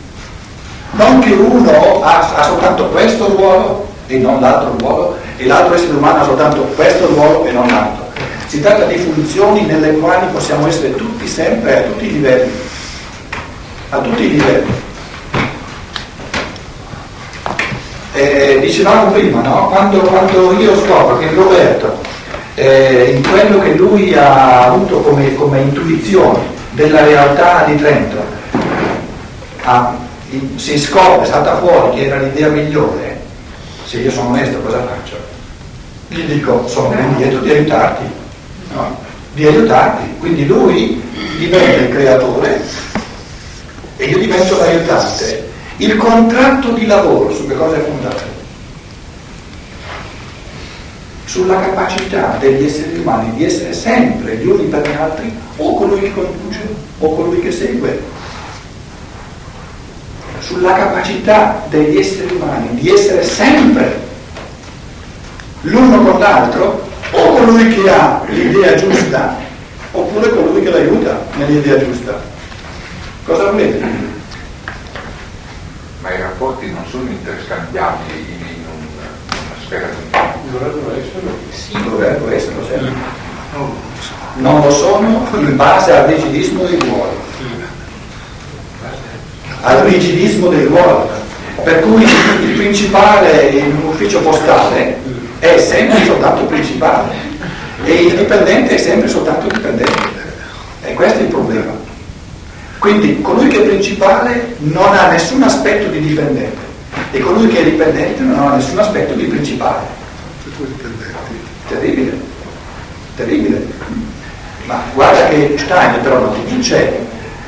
Non 0.93 1.19
che 1.19 1.33
uno 1.33 2.01
ha, 2.01 2.37
ha 2.37 2.43
soltanto 2.45 2.87
questo 2.87 3.27
ruolo 3.27 3.87
e 4.07 4.17
non 4.17 4.41
l'altro 4.41 4.77
ruolo, 4.79 5.17
e 5.37 5.45
l'altro 5.45 5.75
essere 5.75 5.93
umano 5.93 6.21
ha 6.21 6.25
soltanto 6.25 6.61
questo 6.75 7.05
ruolo 7.05 7.45
e 7.45 7.51
non 7.51 7.67
l'altro. 7.67 8.07
Si 8.47 8.61
tratta 8.61 8.85
di 8.85 8.97
funzioni 8.97 9.67
nelle 9.67 9.91
quali 9.99 10.25
possiamo 10.31 10.65
essere 10.65 10.95
tutti 10.95 11.27
sempre 11.27 11.77
a 11.77 11.81
tutti 11.81 12.05
i 12.05 12.13
livelli. 12.13 12.68
A 13.89 13.97
tutti 13.99 14.23
i 14.23 14.29
livelli. 14.31 14.87
eh, 18.19 18.59
dicevamo 18.59 19.11
prima, 19.11 19.41
no? 19.41 19.67
quando, 19.69 19.99
quando, 19.99 20.53
io 20.59 20.75
scopro 20.75 21.17
che 21.17 21.31
Roberto, 21.33 21.97
eh, 22.55 23.13
in 23.15 23.27
quello 23.27 23.59
che 23.59 23.75
lui 23.75 24.13
ha 24.13 24.65
avuto 24.65 24.99
come, 25.01 25.33
come 25.35 25.61
intuizione 25.61 26.39
della 26.71 27.03
realtà 27.03 27.63
di 27.65 27.77
Trento, 27.77 28.17
ha, 29.63 29.95
si 30.55 30.77
scopre, 30.77 31.23
è 31.23 31.25
stata 31.25 31.57
fuori 31.57 31.97
che 31.97 32.05
era 32.07 32.17
l'idea 32.17 32.49
migliore, 32.49 33.21
se 33.85 33.97
io 33.99 34.11
sono 34.11 34.29
onesto 34.29 34.59
cosa 34.59 34.83
faccio? 34.83 35.15
Gli 36.09 36.21
dico, 36.21 36.67
sono 36.67 36.89
qui 36.89 37.15
dietro 37.15 37.39
di 37.39 37.51
aiutarti, 37.51 38.03
no? 38.73 38.97
di 39.33 39.45
aiutarti, 39.45 40.15
quindi 40.19 40.45
lui 40.45 41.01
diventa 41.37 41.81
il 41.81 41.89
creatore 41.89 42.61
e 43.99 44.05
io 44.05 44.17
divento 44.17 44.57
l'aiutante 44.57 45.47
il 45.75 45.97
contratto 45.97 46.71
di 46.71 46.85
lavoro 46.85 47.33
su 47.33 47.45
che 47.45 47.55
cosa 47.55 47.75
è 47.75 47.81
fondato? 47.81 48.23
Sulla 51.25 51.59
capacità 51.59 52.37
degli 52.39 52.63
esseri 52.63 52.97
umani 52.97 53.33
di 53.35 53.43
essere 53.43 53.73
sempre 53.73 54.37
gli 54.37 54.47
uni 54.47 54.67
per 54.67 54.87
gli 54.87 54.93
altri 54.93 55.33
o 55.57 55.73
colui 55.75 55.99
che 55.99 56.13
conduce 56.13 56.61
o 56.99 57.13
colui 57.13 57.41
che 57.41 57.51
segue. 57.51 58.01
Sulla 60.39 60.73
capacità 60.73 61.65
degli 61.67 61.97
esseri 61.97 62.35
umani 62.35 62.75
di 62.75 62.89
essere 62.89 63.23
sempre 63.23 63.99
l'uno 65.61 66.01
con 66.03 66.19
l'altro 66.19 66.87
o 67.11 67.33
colui 67.33 67.67
che 67.67 67.89
ha 67.89 68.21
l'idea 68.27 68.75
giusta 68.75 69.35
oppure 69.91 70.29
colui 70.29 70.63
che 70.63 70.69
l'aiuta 70.69 71.25
nell'idea 71.35 71.83
giusta. 71.83 72.28
Cosa 73.29 73.51
volete? 73.51 73.85
ma 75.99 76.11
i 76.11 76.19
rapporti 76.19 76.71
non 76.71 76.83
sono 76.89 77.07
interscambiabili 77.11 78.17
in, 78.17 78.47
in 78.47 78.63
un, 78.65 78.87
una 78.97 79.55
sfera 79.63 79.85
di 79.85 80.49
Dovrebbero 80.49 80.95
essere? 80.95 81.27
Sì, 81.51 81.83
dovrebbero 81.83 82.31
essere, 82.33 82.55
certo. 82.65 82.87
Non 84.37 84.61
lo 84.61 84.71
sono 84.71 85.27
in 85.33 85.55
base 85.55 85.91
al 85.91 86.07
rigidismo 86.07 86.63
dei 86.63 86.79
ruoli. 86.79 87.17
Al 89.61 89.77
rigidismo 89.81 90.47
dei 90.47 90.65
ruoli. 90.65 91.09
Per 91.63 91.81
cui 91.81 92.01
il 92.01 92.55
principale 92.55 93.49
in 93.49 93.77
un 93.79 93.89
ufficio 93.89 94.21
postale 94.21 94.97
è 95.37 95.59
sempre 95.59 96.03
soltanto 96.03 96.45
principale 96.45 97.13
e 97.83 97.93
il 97.93 98.15
dipendente 98.17 98.73
è 98.73 98.77
sempre 98.79 99.07
soltanto 99.07 99.45
dipendente. 99.45 100.17
E 100.81 100.93
questo 100.95 101.19
è 101.19 101.21
il 101.21 101.27
problema. 101.27 101.78
Quindi 102.79 103.21
colui 103.21 103.49
che 103.49 103.61
è 103.61 103.67
principale 103.67 104.55
non 104.59 104.93
ha 104.93 105.09
nessun 105.09 105.43
aspetto 105.43 105.89
di 105.89 105.99
dipendente 105.99 106.57
e 107.11 107.19
colui 107.19 107.47
che 107.47 107.59
è 107.59 107.63
dipendente 107.65 108.21
non 108.21 108.47
ha 108.47 108.55
nessun 108.55 108.79
aspetto 108.79 109.13
di 109.13 109.25
principale. 109.25 109.85
Terribile, 111.67 112.17
terribile. 113.17 113.67
Ma 114.65 114.81
guarda 114.93 115.27
che 115.27 115.55
Stein 115.57 116.01
però 116.01 116.19
non 116.19 116.33
ti 116.33 116.55
dice 116.55 116.99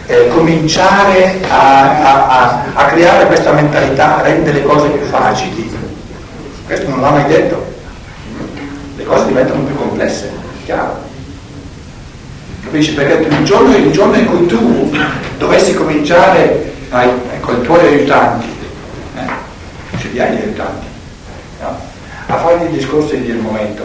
eh, 0.07 0.27
cominciare 0.27 1.39
a, 1.47 2.01
a, 2.01 2.27
a, 2.27 2.63
a 2.73 2.85
creare 2.88 3.25
questa 3.27 3.53
mentalità 3.53 4.21
rende 4.21 4.51
le 4.51 4.63
cose 4.63 4.89
più 4.89 5.05
facili. 5.07 5.71
Questo 6.65 6.89
non 6.89 7.00
l'ha 7.00 7.11
mai 7.11 7.25
detto. 7.27 7.73
Le 8.97 9.03
cose 9.05 9.27
diventano 9.27 9.63
più 9.63 9.75
complesse, 9.75 10.29
chiaro. 10.65 11.09
Capisci? 12.72 12.94
Perché 12.94 13.28
il 13.28 13.44
giorno, 13.44 13.75
il 13.75 13.92
giorno 13.92 14.16
in 14.16 14.25
cui 14.28 14.46
tu 14.46 14.96
dovessi 15.38 15.74
cominciare 15.74 16.72
ai, 16.92 17.10
con 17.42 17.58
i 17.58 17.62
tuoi 17.63 17.86
aiutanti, 17.86 18.48
eh, 19.18 19.98
ce 20.00 20.08
li 20.08 20.20
hai 20.22 20.32
gli 20.34 20.42
aiutanti, 20.42 20.86
no? 21.60 21.80
a 22.28 22.38
fare 22.38 22.60
dei 22.60 22.70
discorsi 22.70 23.22
del 23.25 23.40
momento, 23.40 23.84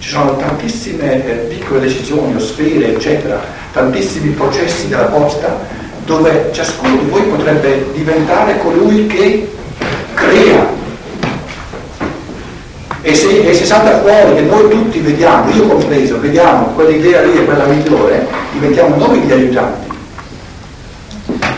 ci 0.00 0.08
sono 0.08 0.36
tantissime 0.36 1.24
eh, 1.24 1.34
piccole 1.54 1.82
decisioni 1.82 2.34
o 2.34 2.40
sfere, 2.40 2.94
eccetera, 2.94 3.40
tantissimi 3.72 4.30
processi 4.30 4.88
della 4.88 5.04
posta 5.04 5.56
dove 6.04 6.50
ciascuno 6.52 6.96
di 6.96 7.08
voi 7.08 7.22
potrebbe 7.22 7.92
diventare 7.94 8.58
colui 8.58 9.06
che 9.06 9.52
crea. 10.14 10.73
E 13.06 13.14
se, 13.14 13.46
e 13.46 13.52
se 13.52 13.66
salta 13.66 14.00
fuori 14.00 14.34
che 14.34 14.40
noi 14.40 14.66
tutti 14.70 14.98
vediamo, 15.00 15.50
io 15.50 15.66
compreso, 15.66 16.18
vediamo 16.20 16.68
quell'idea 16.68 17.20
lì 17.20 17.36
e 17.36 17.44
quella 17.44 17.66
migliore, 17.66 18.26
diventiamo 18.52 18.96
noi 18.96 19.18
gli 19.18 19.30
aiutanti. 19.30 19.92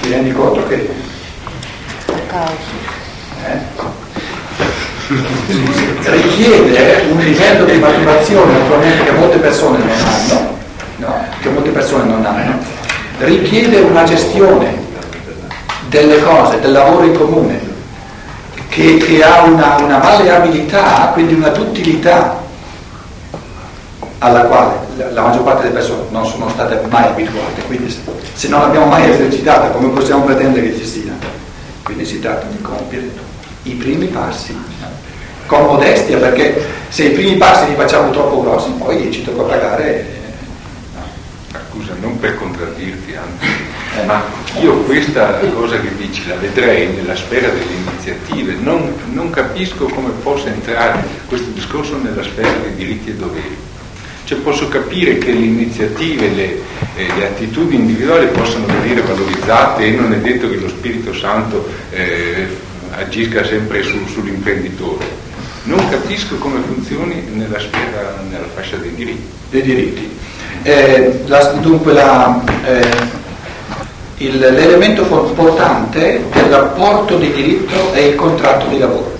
Ti 0.00 0.10
rendi 0.10 0.32
conto 0.32 0.66
che... 0.66 0.90
Eh? 3.44 3.84
richiede 6.10 7.04
un 7.12 7.18
livello 7.18 7.64
di 7.64 7.78
maturazione 7.78 8.52
naturalmente 8.52 9.04
che 9.04 9.12
molte 9.12 9.38
persone 9.38 9.78
non 9.78 9.88
hanno, 9.88 10.58
no? 10.96 11.24
che 11.40 11.48
molte 11.48 11.70
persone 11.70 12.10
non 12.10 12.26
hanno, 12.26 12.58
richiede 13.18 13.78
una 13.82 14.02
gestione 14.02 14.82
delle 15.90 16.20
cose, 16.22 16.58
del 16.58 16.72
lavoro 16.72 17.04
in 17.04 17.16
comune, 17.16 17.65
che, 18.76 18.98
che 18.98 19.24
ha 19.24 19.44
una, 19.44 19.76
una 19.76 19.96
malleabilità, 19.96 21.08
quindi 21.14 21.32
una 21.32 21.48
duttilità 21.48 22.44
alla 24.18 24.42
quale 24.42 24.74
la 25.12 25.22
maggior 25.22 25.44
parte 25.44 25.62
delle 25.62 25.74
persone 25.74 26.02
non 26.10 26.26
sono 26.26 26.50
state 26.50 26.82
mai 26.90 27.04
abituate, 27.04 27.62
quindi 27.66 27.90
se 28.34 28.48
non 28.48 28.60
l'abbiamo 28.60 28.84
mai 28.84 29.08
esercitata 29.10 29.68
come 29.68 29.88
possiamo 29.88 30.24
pretendere 30.24 30.68
che 30.68 30.76
ci 30.76 30.84
sia? 30.84 31.12
Quindi 31.84 32.04
si 32.04 32.20
tratta 32.20 32.46
di 32.50 32.60
compiere 32.60 33.10
i 33.62 33.72
primi 33.72 34.08
passi 34.08 34.54
con 35.46 35.64
modestia 35.64 36.18
perché 36.18 36.62
se 36.88 37.04
i 37.04 37.10
primi 37.12 37.36
passi 37.36 37.70
li 37.70 37.76
facciamo 37.76 38.10
troppo 38.10 38.42
grossi 38.42 38.70
poi 38.72 39.10
ci 39.10 39.24
tocca 39.24 39.42
pagare 39.42 40.06
scusa 41.70 41.94
non 42.00 42.18
per 42.18 42.36
contraddirti 42.36 43.14
anzi 43.14 43.55
eh. 43.96 44.04
ma 44.04 44.22
io 44.60 44.82
questa 44.82 45.38
cosa 45.54 45.80
che 45.80 45.94
dici 45.96 46.26
la 46.26 46.36
vedrei 46.36 46.88
nella 46.88 47.16
sfera 47.16 47.48
delle 47.48 47.72
iniziative 47.88 48.54
non, 48.60 48.94
non 49.12 49.30
capisco 49.30 49.86
come 49.86 50.10
possa 50.22 50.48
entrare 50.48 51.04
questo 51.26 51.50
discorso 51.50 51.98
nella 52.00 52.22
sfera 52.22 52.50
dei 52.62 52.74
diritti 52.74 53.10
e 53.10 53.14
doveri 53.14 53.56
cioè 54.26 54.38
posso 54.38 54.66
capire 54.66 55.18
che 55.18 55.32
le 55.32 55.44
iniziative, 55.44 56.28
le, 56.30 56.60
eh, 56.96 57.06
le, 57.16 57.26
attitudini 57.26 57.82
individuali 57.82 58.26
possano 58.26 58.66
venire 58.66 59.00
valorizzate 59.00 59.84
e 59.84 59.90
non 59.92 60.12
è 60.12 60.16
detto 60.16 60.50
che 60.50 60.56
lo 60.56 60.68
Spirito 60.68 61.14
Santo 61.14 61.64
eh, 61.90 62.48
agisca 62.96 63.44
sempre 63.44 63.84
su, 63.84 64.04
sull'imprenditore. 64.06 65.04
Non 65.62 65.88
capisco 65.88 66.34
come 66.36 66.60
funzioni 66.60 67.22
nella 67.34 67.60
sfera, 67.60 68.20
nella 68.28 68.48
fascia 68.52 68.76
dei 68.76 68.94
diritti. 68.96 69.28
Dei 69.50 69.62
diritti. 69.62 70.10
Eh, 70.62 71.20
la, 71.26 71.44
dunque 71.60 71.92
la, 71.92 72.42
eh, 72.64 73.24
il, 74.18 74.38
l'elemento 74.38 75.02
importante 75.02 76.24
del 76.32 76.44
rapporto 76.44 77.16
di 77.16 77.30
diritto 77.32 77.92
è 77.92 78.00
il 78.00 78.14
contratto 78.14 78.66
di 78.66 78.78
lavoro. 78.78 79.14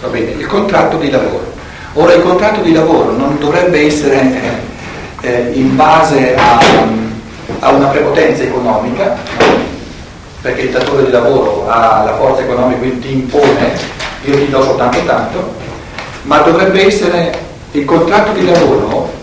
Va 0.00 0.08
bene, 0.08 0.30
il 0.30 0.46
contratto 0.46 0.96
di 0.96 1.10
lavoro. 1.10 1.52
Ora 1.94 2.14
il 2.14 2.22
contratto 2.22 2.62
di 2.62 2.72
lavoro 2.72 3.12
non 3.12 3.38
dovrebbe 3.38 3.84
essere 3.84 4.20
eh, 5.20 5.28
eh, 5.28 5.50
in 5.52 5.76
base 5.76 6.34
a, 6.36 6.58
a, 7.58 7.70
una 7.70 7.88
prepotenza 7.88 8.44
economica, 8.44 9.18
perché 10.40 10.62
il 10.62 10.70
datore 10.70 11.04
di 11.04 11.10
lavoro 11.10 11.68
ha 11.68 12.04
la 12.04 12.16
forza 12.16 12.42
economica, 12.42 12.78
quindi 12.78 13.00
ti 13.00 13.12
impone, 13.12 13.72
io 14.22 14.36
ti 14.36 14.48
do 14.48 14.62
soltanto 14.62 15.04
tanto, 15.04 15.54
ma 16.22 16.38
dovrebbe 16.38 16.86
essere 16.86 17.36
il 17.72 17.84
contratto 17.84 18.32
di 18.32 18.46
lavoro, 18.46 19.18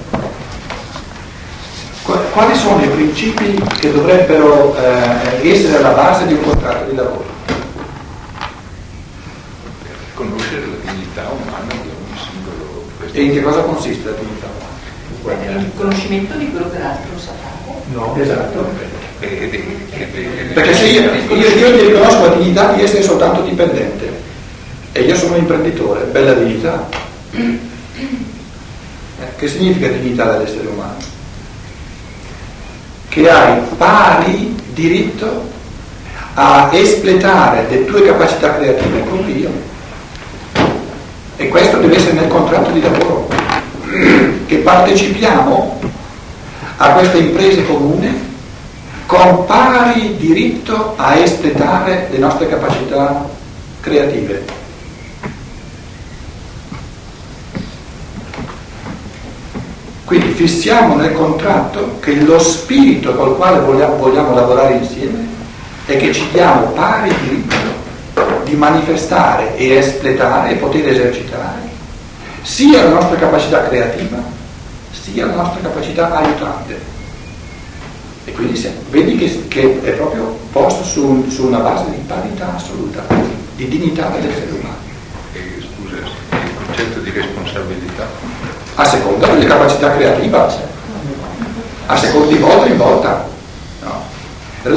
quali 2.38 2.56
sono 2.56 2.84
i 2.84 2.88
principi 2.88 3.60
che 3.80 3.92
dovrebbero 3.92 4.78
eh, 4.78 5.50
essere 5.50 5.78
alla 5.78 5.90
base 5.90 6.28
di 6.28 6.34
un 6.34 6.42
contratto 6.42 6.88
di 6.88 6.96
lavoro? 6.96 7.26
Conoscere 10.14 10.62
la 10.68 10.92
dignità 10.92 11.24
umana 11.32 11.74
e 13.12 13.22
in 13.24 13.32
che 13.32 13.42
cosa 13.42 13.62
consiste 13.62 14.10
l'attività? 14.10 14.46
Il 15.58 15.72
conoscimento 15.76 16.38
di 16.38 16.52
quello 16.52 16.70
che 16.70 16.78
l'altro 16.78 17.18
sa 17.18 17.32
fare. 17.42 17.82
No, 17.92 18.16
esatto. 18.16 18.70
Perché 19.18 20.76
se 20.76 20.86
io, 20.86 21.12
io, 21.12 21.48
io 21.48 21.78
ti 21.80 21.86
riconosco 21.88 22.28
la 22.28 22.36
dignità 22.36 22.72
di 22.74 22.84
essere 22.84 23.02
soltanto 23.02 23.42
dipendente 23.42 24.14
e 24.92 25.02
io 25.02 25.16
sono 25.16 25.34
un 25.34 25.40
imprenditore, 25.40 26.04
bella 26.04 26.34
dignità. 26.34 26.88
Eh, 27.32 27.60
che 29.38 29.48
significa 29.48 29.88
dignità 29.88 30.34
dell'essere 30.34 30.68
umano? 30.68 31.16
Che 33.18 33.32
hai 33.32 33.60
pari 33.78 34.56
diritto 34.74 35.50
a 36.36 36.70
espletare 36.72 37.66
le 37.68 37.86
tue 37.86 38.06
capacità 38.06 38.58
creative 38.58 39.04
come 39.10 39.32
io 39.32 39.50
e 41.36 41.48
questo 41.48 41.78
deve 41.78 41.96
essere 41.96 42.12
nel 42.12 42.28
contratto 42.28 42.70
di 42.70 42.80
lavoro, 42.80 43.28
che 44.46 44.58
partecipiamo 44.58 45.80
a 46.78 46.90
questa 46.92 47.18
impresa 47.18 47.64
comune 47.64 48.14
con 49.08 49.46
pari 49.48 50.16
diritto 50.18 50.94
a 50.96 51.16
espletare 51.16 52.10
le 52.12 52.20
nostre 52.20 52.48
capacità 52.48 53.28
creative. 53.80 54.46
Quindi 60.08 60.32
fissiamo 60.32 60.96
nel 60.96 61.12
contratto 61.12 62.00
che 62.00 62.16
lo 62.16 62.40
spirito 62.40 63.14
col 63.14 63.36
quale 63.36 63.60
vogliamo, 63.60 63.98
vogliamo 63.98 64.34
lavorare 64.34 64.76
insieme 64.76 65.28
è 65.86 65.98
che 65.98 66.14
ci 66.14 66.26
diamo 66.32 66.68
pari 66.68 67.14
diritto 67.24 67.56
di 68.46 68.56
manifestare 68.56 69.58
e 69.58 69.76
espletare 69.76 70.52
e 70.52 70.56
poter 70.56 70.88
esercitare 70.88 71.60
sia 72.42 72.84
la 72.84 72.92
nostra 72.92 73.18
capacità 73.18 73.68
creativa 73.68 74.24
sia 74.92 75.26
la 75.26 75.34
nostra 75.34 75.60
capacità 75.60 76.16
aiutante. 76.16 76.80
E 78.24 78.32
quindi 78.32 78.56
se, 78.56 78.74
vedi 78.90 79.18
che, 79.18 79.46
che, 79.50 79.82
è 79.82 79.92
proprio 79.92 80.38
posto 80.54 80.86
su, 80.86 81.26
su, 81.30 81.48
una 81.48 81.60
base 81.60 81.90
di 81.90 82.02
parità 82.08 82.56
assoluta, 82.56 83.04
di 83.58 83.68
dignità 83.68 84.08
dell'essere 84.08 84.52
umano. 84.52 84.76
E, 85.34 85.62
scusa, 85.62 85.98
il 85.98 86.66
concetto 86.66 87.00
di 87.00 87.10
responsabilità? 87.10 88.47
A 88.80 88.86
seconda 88.86 89.26
delle 89.28 89.46
capacità 89.46 89.92
creative, 89.96 90.38
a 91.88 91.98
seconda 91.98 92.28
di 92.28 92.38
volta 92.38 92.68
in 92.68 92.78
volta. 92.78 93.28
No. 93.82 94.04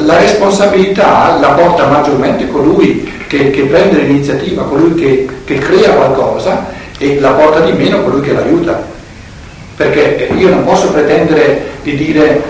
La 0.05 0.17
responsabilità 0.17 1.37
la 1.39 1.49
porta 1.49 1.85
maggiormente 1.85 2.47
colui 2.49 3.11
che, 3.27 3.51
che 3.51 3.61
prende 3.63 3.99
l'iniziativa, 3.99 4.63
colui 4.63 4.95
che, 4.95 5.29
che 5.45 5.57
crea 5.59 5.91
qualcosa 5.91 6.65
e 6.97 7.19
la 7.19 7.31
porta 7.31 7.59
di 7.59 7.73
meno 7.73 8.01
colui 8.01 8.21
che 8.21 8.33
l'aiuta. 8.33 8.81
Perché 9.75 10.29
io 10.35 10.49
non 10.49 10.63
posso 10.63 10.91
pretendere 10.91 11.69
di 11.83 11.95
dire 11.95 12.41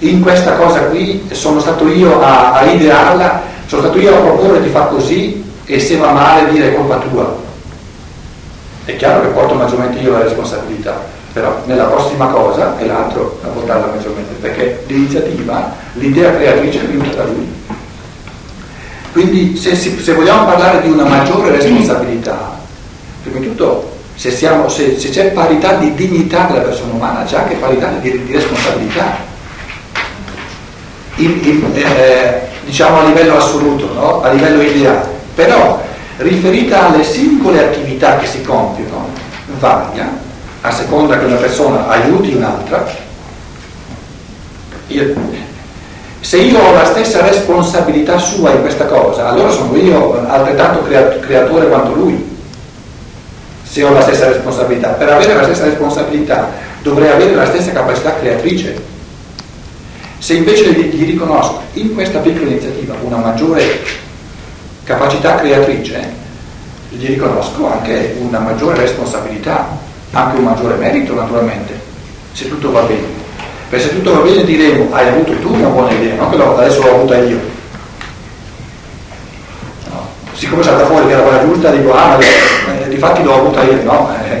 in 0.00 0.20
questa 0.20 0.56
cosa 0.56 0.80
qui 0.84 1.26
sono 1.32 1.58
stato 1.60 1.88
io 1.88 2.20
a, 2.20 2.52
a 2.52 2.64
idearla, 2.64 3.42
sono 3.66 3.82
stato 3.82 3.98
io 3.98 4.14
a 4.14 4.20
proporre 4.20 4.60
di 4.62 4.68
far 4.68 4.88
così 4.88 5.42
e 5.64 5.80
se 5.80 5.96
va 5.96 6.12
male 6.12 6.50
dire 6.50 6.74
colpa 6.74 6.98
tua. 6.98 7.46
È 8.88 8.96
chiaro 8.96 9.20
che 9.20 9.28
porto 9.28 9.52
maggiormente 9.52 9.98
io 9.98 10.12
la 10.12 10.22
responsabilità, 10.22 10.98
però 11.34 11.60
nella 11.66 11.84
prossima 11.84 12.28
cosa 12.28 12.78
è 12.78 12.86
l'altro 12.86 13.38
a 13.42 13.48
portarla 13.48 13.92
maggiormente, 13.94 14.32
perché 14.40 14.82
l'iniziativa, 14.86 15.74
l'idea 15.92 16.34
creatrice 16.34 16.80
è 16.80 16.86
venuta 16.86 17.16
da 17.16 17.24
lui. 17.24 17.46
Quindi 19.12 19.58
se, 19.58 19.76
se, 19.76 20.12
vogliamo 20.14 20.46
parlare 20.46 20.80
di 20.80 20.88
una 20.88 21.04
maggiore 21.04 21.50
responsabilità, 21.50 22.58
prima 23.22 23.40
di 23.40 23.48
tutto 23.48 23.96
se, 24.14 24.30
siamo, 24.30 24.70
se, 24.70 24.98
se, 24.98 25.10
c'è 25.10 25.32
parità 25.32 25.74
di 25.74 25.92
dignità 25.92 26.44
della 26.44 26.62
persona 26.62 26.94
umana, 26.94 27.24
c'è 27.24 27.36
anche 27.36 27.56
parità 27.56 27.88
di, 28.00 28.24
di 28.24 28.32
responsabilità. 28.32 29.18
In, 31.16 31.38
in, 31.42 31.72
eh, 31.74 32.40
diciamo 32.64 33.00
a 33.00 33.04
livello 33.04 33.36
assoluto, 33.36 33.92
no? 33.92 34.22
a 34.22 34.30
livello 34.30 34.62
ideale. 34.62 35.06
Però 35.34 35.78
riferita 36.18 36.88
alle 36.88 37.04
singole 37.04 37.64
attività 37.64 38.18
che 38.18 38.26
si 38.26 38.42
compiono, 38.42 39.08
varia, 39.58 40.10
a 40.60 40.70
seconda 40.70 41.18
che 41.18 41.24
una 41.24 41.36
persona 41.36 41.88
aiuti 41.88 42.34
un'altra. 42.34 42.86
Io, 44.88 45.14
se 46.20 46.38
io 46.38 46.58
ho 46.58 46.72
la 46.72 46.84
stessa 46.86 47.22
responsabilità 47.22 48.18
sua 48.18 48.50
in 48.50 48.60
questa 48.60 48.86
cosa, 48.86 49.28
allora 49.28 49.50
sono 49.50 49.76
io 49.76 50.26
altrettanto 50.28 50.82
creatore 51.20 51.68
quanto 51.68 51.94
lui. 51.94 52.36
se 53.62 53.84
ho 53.84 53.92
la 53.92 54.00
stessa 54.00 54.28
responsabilità. 54.28 54.88
Per 54.90 55.08
avere 55.10 55.34
la 55.34 55.42
stessa 55.44 55.64
responsabilità 55.64 56.50
dovrei 56.82 57.10
avere 57.10 57.34
la 57.34 57.46
stessa 57.46 57.70
capacità 57.70 58.14
creatrice. 58.14 58.82
Se 60.18 60.34
invece 60.34 60.72
gli, 60.72 60.94
gli 60.94 61.04
riconosco 61.04 61.60
in 61.74 61.94
questa 61.94 62.18
piccola 62.18 62.50
iniziativa 62.50 62.94
una 63.02 63.18
maggiore 63.18 64.06
capacità 64.88 65.34
creatrice, 65.34 66.10
gli 66.88 67.08
riconosco 67.08 67.70
anche 67.70 68.16
una 68.20 68.38
maggiore 68.38 68.80
responsabilità, 68.80 69.68
anche 70.12 70.38
un 70.38 70.44
maggiore 70.44 70.76
merito 70.76 71.14
naturalmente, 71.14 71.78
se 72.32 72.48
tutto 72.48 72.72
va 72.72 72.80
bene. 72.80 73.16
Perché 73.68 73.84
se 73.84 73.94
tutto 73.96 74.14
va 74.14 74.20
bene 74.20 74.44
diremo 74.44 74.88
hai 74.94 75.08
avuto 75.08 75.36
tu 75.40 75.52
una 75.52 75.68
buona 75.68 75.90
idea, 75.90 76.14
non 76.16 76.30
che 76.30 76.42
adesso 76.42 76.80
l'ho 76.80 76.94
avuta 76.94 77.18
io. 77.18 77.38
No. 79.90 80.06
Siccome 80.32 80.62
è 80.62 80.64
stata 80.64 80.86
fuori 80.86 81.06
che 81.06 81.12
era 81.12 81.22
quella 81.22 81.44
giusta, 81.44 81.70
dico 81.70 81.92
ah, 81.92 82.16
ma 82.16 82.80
eh, 82.80 82.88
di 82.88 82.96
fatti 82.96 83.22
l'ho 83.22 83.34
avuta 83.34 83.62
io, 83.64 83.82
no? 83.82 84.10
Eh, 84.24 84.40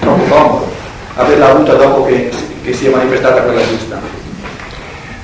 troppo 0.00 0.22
comodo 0.22 0.70
averla 1.16 1.50
avuta 1.50 1.74
dopo 1.74 2.06
che, 2.06 2.30
che 2.62 2.72
si 2.72 2.86
è 2.86 2.88
manifestata 2.90 3.42
quella 3.42 3.66
giusta. 3.66 4.00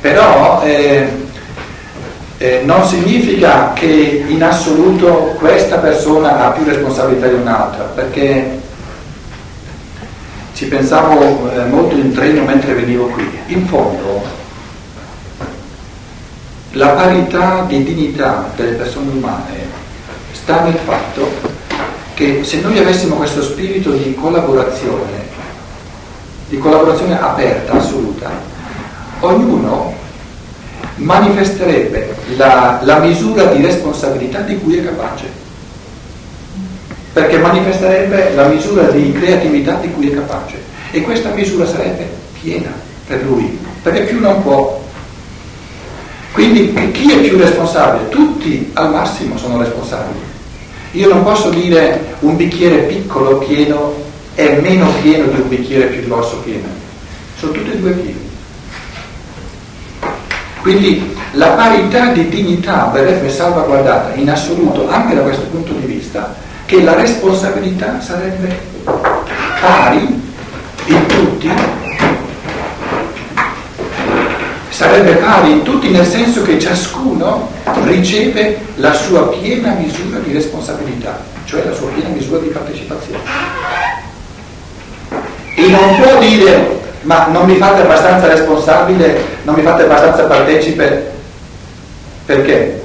Però 0.03 0.61
eh, 0.65 1.28
eh, 2.39 2.63
non 2.65 2.85
significa 2.87 3.73
che 3.73 4.25
in 4.29 4.43
assoluto 4.43 5.35
questa 5.39 5.79
persona 5.79 6.47
ha 6.47 6.51
più 6.51 6.65
responsabilità 6.65 7.27
di 7.27 7.35
un'altra, 7.35 7.83
perché 7.85 8.61
ci 10.55 10.67
pensavo 10.67 11.51
eh, 11.51 11.65
molto 11.65 11.97
in 11.97 12.13
treno 12.13 12.45
mentre 12.45 12.75
venivo 12.75 13.07
qui. 13.07 13.29
In 13.47 13.67
fondo 13.67 14.23
la 16.73 16.89
parità 16.91 17.65
di 17.67 17.83
dignità 17.83 18.51
delle 18.55 18.77
persone 18.77 19.11
umane 19.11 19.67
sta 20.33 20.63
nel 20.63 20.79
fatto 20.85 21.57
che 22.15 22.45
se 22.45 22.61
noi 22.61 22.79
avessimo 22.79 23.17
questo 23.17 23.43
spirito 23.43 23.91
di 23.91 24.15
collaborazione, 24.15 25.27
di 26.49 26.59
collaborazione 26.59 27.21
aperta, 27.21 27.73
assoluta, 27.73 28.31
ognuno 29.21 29.98
manifesterebbe 30.99 32.15
la, 32.37 32.81
la 32.83 32.99
misura 32.99 33.47
di 33.47 33.63
responsabilità 33.63 34.41
di 34.41 34.59
cui 34.59 34.79
è 34.79 34.85
capace 34.85 35.47
perché 37.13 37.39
manifesterebbe 37.39 38.35
la 38.35 38.47
misura 38.47 38.85
di 38.91 39.13
creatività 39.13 39.75
di 39.75 39.91
cui 39.91 40.09
è 40.09 40.15
capace 40.15 40.63
e 40.93 41.03
questa 41.03 41.31
misura 41.31 41.67
sarebbe 41.67 42.09
piena 42.41 42.71
per 43.07 43.25
lui, 43.25 43.59
perché 43.83 44.03
più 44.03 44.21
non 44.21 44.41
può. 44.43 44.81
Quindi 46.33 46.73
chi 46.93 47.11
è 47.11 47.19
più 47.21 47.39
responsabile? 47.39 48.09
Tutti 48.11 48.71
al 48.75 48.91
massimo 48.91 49.37
sono 49.37 49.59
responsabili. 49.59 50.21
Io 50.93 51.09
non 51.09 51.25
posso 51.25 51.51
dire 51.51 52.15
un 52.21 52.37
bicchiere 52.37 52.83
piccolo 52.83 53.39
pieno 53.39 53.95
è 54.35 54.61
meno 54.61 54.89
pieno 55.03 55.27
di 55.27 55.41
un 55.41 55.49
bicchiere 55.49 55.87
più 55.87 56.07
grosso 56.07 56.37
pieno. 56.45 56.69
Sono 57.37 57.53
tutti 57.53 57.71
e 57.73 57.79
due 57.79 57.91
pieni. 57.93 58.28
Quindi 60.61 61.17
la 61.33 61.49
parità 61.49 62.07
di 62.13 62.29
dignità 62.29 62.91
verrebbe 62.93 63.31
salvaguardata 63.31 64.15
in 64.15 64.31
assoluto 64.31 64.89
anche 64.89 65.15
da 65.15 65.23
questo 65.23 65.45
punto 65.45 65.73
di 65.73 65.87
vista, 65.87 66.35
che 66.67 66.83
la 66.83 66.95
responsabilità 66.95 68.01
sarebbe 68.01 68.59
pari 69.61 70.21
in 70.87 71.07
tutti, 71.07 71.51
sarebbe 74.69 75.13
pari 75.15 75.53
in 75.53 75.63
tutti 75.63 75.89
nel 75.89 76.07
senso 76.07 76.43
che 76.43 76.59
ciascuno 76.59 77.51
riceve 77.85 78.61
la 78.77 78.93
sua 78.93 79.29
piena 79.29 79.73
misura 79.73 80.19
di 80.19 80.33
responsabilità, 80.33 81.23
cioè 81.45 81.65
la 81.65 81.73
sua 81.73 81.89
piena 81.89 82.11
misura 82.11 82.41
di 82.41 82.49
partecipazione. 82.49 83.23
E 85.55 85.67
non 85.69 85.97
può 86.01 86.19
dire 86.21 86.88
ma 87.03 87.27
non 87.27 87.47
mi 87.47 87.57
fate 87.57 87.83
abbastanza 87.83 88.27
responsabile, 88.27 89.23
non 89.43 89.55
mi 89.55 89.63
fate 89.63 89.85
abbastanza 89.85 90.25
partecipe, 90.25 91.11
perché? 92.25 92.83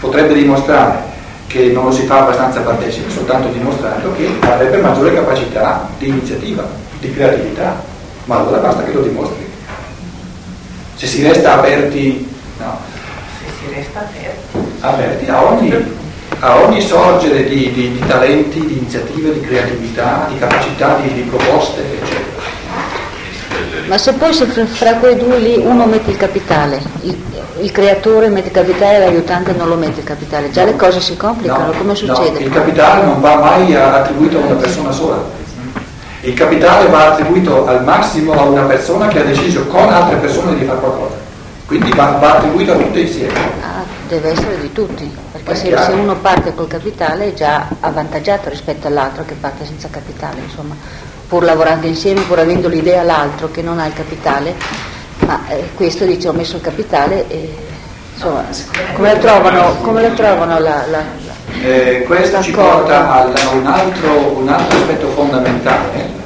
Potrebbe 0.00 0.34
dimostrare 0.34 1.06
che 1.48 1.70
non 1.72 1.84
lo 1.84 1.92
si 1.92 2.02
fa 2.02 2.20
abbastanza 2.20 2.60
partecipe 2.60 3.10
soltanto 3.10 3.48
dimostrando 3.48 4.12
che 4.14 4.28
avrebbe 4.40 4.78
maggiore 4.78 5.14
capacità 5.14 5.88
di 5.98 6.08
iniziativa, 6.08 6.66
di 7.00 7.12
creatività, 7.12 7.82
ma 8.24 8.36
allora 8.36 8.58
basta 8.58 8.82
che 8.82 8.92
lo 8.92 9.02
dimostri. 9.02 9.46
Se 10.94 11.06
si 11.06 11.22
resta 11.22 11.54
aperti, 11.54 12.28
no. 12.58 12.78
Se 13.38 13.52
si 13.58 13.74
resta 13.74 14.00
aperti. 14.00 14.58
Aperti 14.80 15.30
a 15.30 15.44
ogni, 15.44 15.96
a 16.40 16.56
ogni 16.56 16.80
sorgere 16.80 17.44
di, 17.44 17.72
di, 17.72 17.92
di, 17.92 18.02
talenti, 18.06 18.66
di 18.66 18.78
iniziative, 18.78 19.32
di 19.32 19.40
creatività, 19.40 20.26
di 20.28 20.38
capacità, 20.38 20.96
di, 20.96 21.14
di 21.14 21.20
proposte, 21.22 21.80
eccetera. 21.80 22.27
Ma 23.88 23.96
se 23.96 24.12
poi 24.12 24.34
fra 24.34 24.94
quei 24.96 25.16
due 25.16 25.38
lì 25.38 25.56
uno 25.56 25.86
mette 25.86 26.10
il 26.10 26.18
capitale, 26.18 26.78
il, 27.00 27.16
il 27.60 27.72
creatore 27.72 28.28
mette 28.28 28.48
il 28.48 28.52
capitale 28.52 28.96
e 28.96 28.98
l'aiutante 28.98 29.52
non 29.52 29.66
lo 29.66 29.76
mette 29.76 30.00
il 30.00 30.06
capitale, 30.06 30.50
già 30.50 30.64
le 30.64 30.76
cose 30.76 31.00
si 31.00 31.16
complicano, 31.16 31.72
no, 31.72 31.78
come 31.78 31.94
succede? 31.94 32.38
No, 32.38 32.38
il 32.38 32.50
capitale 32.50 33.06
non 33.06 33.18
va 33.22 33.36
mai 33.36 33.74
attribuito 33.74 34.36
a 34.36 34.44
una 34.44 34.56
persona 34.56 34.92
sola. 34.92 35.24
Il 36.20 36.34
capitale 36.34 36.90
va 36.90 37.12
attribuito 37.12 37.66
al 37.66 37.82
massimo 37.82 38.32
a 38.32 38.42
una 38.42 38.64
persona 38.64 39.08
che 39.08 39.20
ha 39.20 39.24
deciso 39.24 39.64
con 39.66 39.90
altre 39.90 40.16
persone 40.16 40.58
di 40.58 40.66
fare 40.66 40.80
qualcosa. 40.80 41.14
Quindi 41.64 41.90
va, 41.92 42.18
va 42.20 42.34
attribuito 42.34 42.72
a 42.72 42.76
tutte 42.76 43.00
insieme. 43.00 43.32
Ah, 43.62 43.84
deve 44.06 44.32
essere 44.32 44.60
di 44.60 44.70
tutti, 44.72 45.10
perché 45.32 45.54
se, 45.54 45.74
se, 45.78 45.92
uno 45.92 46.16
parte 46.16 46.54
col 46.54 46.66
capitale 46.66 47.28
è 47.28 47.34
già 47.34 47.68
avvantaggiato 47.80 48.50
rispetto 48.50 48.86
all'altro 48.86 49.24
che 49.24 49.34
parte 49.34 49.64
senza 49.64 49.88
capitale, 49.90 50.40
insomma, 50.44 50.74
pur 51.28 51.44
lavorando 51.44 51.86
insieme, 51.86 52.22
pur 52.22 52.38
avendo 52.38 52.68
l'idea 52.68 53.02
l'altro 53.02 53.50
che 53.50 53.60
non 53.62 53.78
ha 53.78 53.86
il 53.86 53.92
capitale, 53.92 54.54
ma 55.26 55.46
eh, 55.48 55.68
questo 55.74 56.04
dice 56.04 56.28
ho 56.28 56.32
messo 56.32 56.56
il 56.56 56.62
capitale 56.62 57.28
e 57.28 57.54
insomma 58.14 58.44
come 58.94 59.12
lo 59.12 59.18
trovano, 59.20 59.76
come 59.82 60.08
lo 60.08 60.14
trovano 60.14 60.58
la, 60.58 60.84
la, 60.90 61.02
la 61.24 61.38
eh, 61.62 62.04
questo 62.06 62.40
ci 62.42 62.52
porta 62.52 63.10
a 63.10 63.50
un 63.52 63.66
altro, 63.66 64.38
un 64.38 64.48
altro 64.48 64.78
aspetto 64.78 65.08
fondamentale 65.08 66.16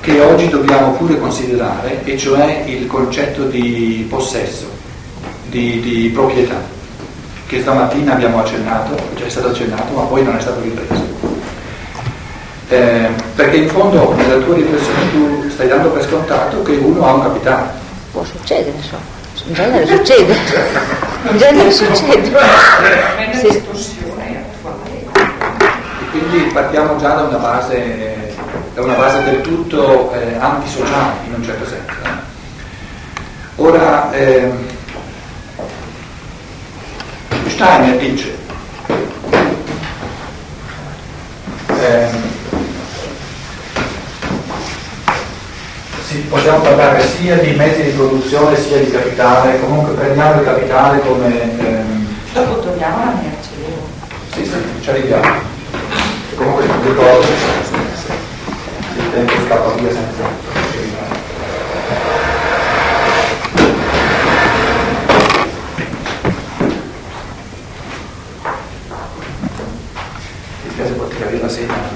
che 0.00 0.20
oggi 0.20 0.48
dobbiamo 0.48 0.92
pure 0.92 1.18
considerare 1.18 2.02
e 2.04 2.16
cioè 2.16 2.64
il 2.66 2.86
concetto 2.86 3.44
di 3.44 4.06
possesso, 4.08 4.66
di, 5.46 5.80
di 5.80 6.08
proprietà 6.08 6.76
che 7.46 7.60
stamattina 7.60 8.12
abbiamo 8.12 8.40
accennato, 8.40 8.94
già 9.14 9.24
è 9.24 9.28
stato 9.28 9.48
accennato 9.48 9.92
ma 9.94 10.02
poi 10.02 10.22
non 10.22 10.36
è 10.36 10.40
stato 10.40 10.60
ripreso. 10.60 11.07
Eh, 12.68 13.08
perché 13.34 13.56
in 13.56 13.68
fondo 13.68 14.12
nella 14.14 14.44
tua 14.44 14.54
riflessione 14.54 15.10
tu 15.12 15.48
stai 15.48 15.68
dando 15.68 15.88
per 15.88 16.04
scontato 16.04 16.62
che 16.62 16.72
uno 16.72 17.06
ha 17.06 17.14
un 17.14 17.22
capitale 17.22 17.86
può 18.18 18.24
succedere, 18.24 18.76
insomma. 18.76 19.16
In 19.46 19.54
genere 19.54 19.86
succede. 19.86 20.36
In 21.30 21.36
genere 21.36 21.70
succede. 21.70 22.38
Sì. 23.32 23.62
quindi 26.10 26.50
partiamo 26.52 26.96
già 26.98 27.14
da 27.14 27.22
una 27.22 27.36
base, 27.36 28.34
da 28.74 28.82
una 28.82 28.94
base 28.94 29.22
del 29.22 29.40
tutto 29.42 30.12
eh, 30.12 30.34
antisociale 30.38 31.14
in 31.26 31.34
un 31.34 31.44
certo 31.44 31.66
senso. 31.66 31.94
Ora, 33.56 34.10
eh, 34.12 34.50
Steiner 37.46 37.96
dice, 37.96 38.36
eh, 41.78 42.08
possiamo 46.28 46.60
parlare 46.60 47.02
sia 47.06 47.36
di 47.36 47.52
mezzi 47.52 47.82
di 47.82 47.90
produzione 47.90 48.56
sia 48.56 48.78
di 48.78 48.90
capitale, 48.90 49.60
comunque 49.60 49.94
prendiamo 49.94 50.40
il 50.40 50.46
capitale 50.46 51.00
come... 51.00 51.58
Ehm... 51.58 52.06
Dopo 52.32 52.60
torniamo 52.60 53.02
alla 53.02 53.14
merce, 53.22 53.48
Sì, 54.32 54.44
sì, 54.44 54.82
ci 54.82 54.90
arriviamo. 54.90 55.40
Comunque 56.36 56.66
non 56.66 56.82
ricordo, 56.84 57.26
il 58.96 59.10
tempo 59.12 59.32
scappa 59.46 59.72
via 59.80 59.90
senza... 59.90 60.46
Mi 70.62 70.74
piace 70.74 70.92
perché 70.92 71.24
arriva 71.24 71.48
segna. 71.48 71.87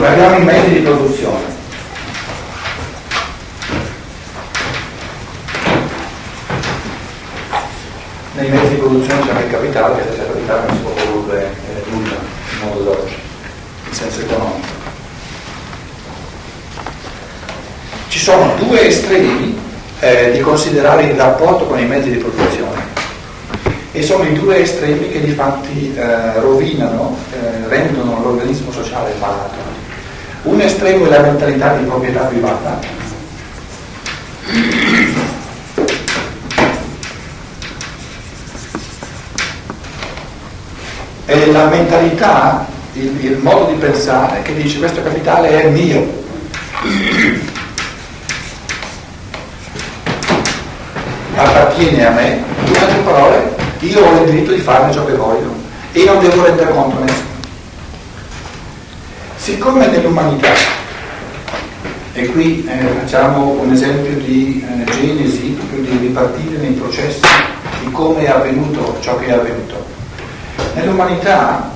Dunque 0.00 0.16
abbiamo 0.16 0.38
i 0.38 0.44
mezzi 0.44 0.70
di 0.70 0.78
produzione. 0.78 1.44
Nei 8.32 8.48
mezzi 8.48 8.68
di 8.68 8.74
produzione 8.76 9.20
c'è 9.20 9.44
il 9.44 9.50
capitale, 9.50 9.96
che 9.96 10.08
senza 10.08 10.24
capitale 10.24 10.66
non 10.68 10.76
si 10.76 10.82
può 10.82 10.90
produrre 10.92 11.54
nulla 11.90 12.14
in 12.14 12.66
modo 12.66 12.82
d'oggi, 12.82 13.14
in 13.88 13.92
senso 13.92 14.20
economico. 14.20 14.68
Ci 18.08 18.18
sono 18.18 18.54
due 18.56 18.86
estremi 18.86 19.60
eh, 20.00 20.30
di 20.30 20.40
considerare 20.40 21.02
il 21.02 21.14
rapporto 21.14 21.66
con 21.66 21.78
i 21.78 21.84
mezzi 21.84 22.08
di 22.08 22.16
produzione. 22.16 22.88
E 23.92 24.02
sono 24.02 24.24
i 24.24 24.32
due 24.32 24.62
estremi 24.62 25.10
che 25.10 25.20
di 25.20 25.32
fatti 25.32 25.94
eh, 25.94 26.40
rovinano, 26.40 27.18
eh, 27.32 27.68
rendono 27.68 28.18
l'organismo 28.22 28.72
sociale 28.72 29.12
malato. 29.20 29.59
Un 30.42 30.60
estremo 30.60 31.06
è 31.06 31.08
la 31.10 31.20
mentalità 31.20 31.74
di 31.74 31.84
proprietà 31.84 32.20
privata, 32.20 32.78
è 41.26 41.46
la 41.46 41.64
mentalità, 41.66 42.66
il, 42.94 43.24
il 43.24 43.36
modo 43.36 43.72
di 43.72 43.78
pensare 43.78 44.42
che 44.42 44.54
dice 44.54 44.78
questo 44.78 45.02
capitale 45.02 45.62
è 45.62 45.68
mio. 45.68 46.18
appartiene 51.34 52.06
a 52.06 52.10
me, 52.10 52.42
in 52.64 52.76
altre 52.76 52.98
parole, 53.02 53.54
io 53.80 54.04
ho 54.04 54.22
il 54.22 54.30
diritto 54.30 54.52
di 54.52 54.60
farne 54.60 54.92
ciò 54.92 55.04
che 55.04 55.14
voglio 55.14 55.54
e 55.92 56.04
non 56.04 56.20
devo 56.20 56.44
rendere 56.44 56.70
conto 56.72 56.96
a 56.96 57.00
nessuno. 57.00 57.29
Siccome 59.40 59.86
nell'umanità, 59.86 60.50
e 62.12 62.26
qui 62.26 62.62
eh, 62.68 62.86
facciamo 63.00 63.58
un 63.62 63.72
esempio 63.72 64.12
di 64.18 64.62
eh, 64.62 64.84
genesi, 64.92 65.56
proprio 65.58 65.80
di 65.80 65.96
ripartire 65.96 66.58
nei 66.58 66.72
processi 66.72 67.22
di 67.82 67.90
come 67.90 68.24
è 68.24 68.28
avvenuto 68.28 68.98
ciò 69.00 69.18
che 69.18 69.28
è 69.28 69.32
avvenuto, 69.32 69.82
nell'umanità 70.74 71.70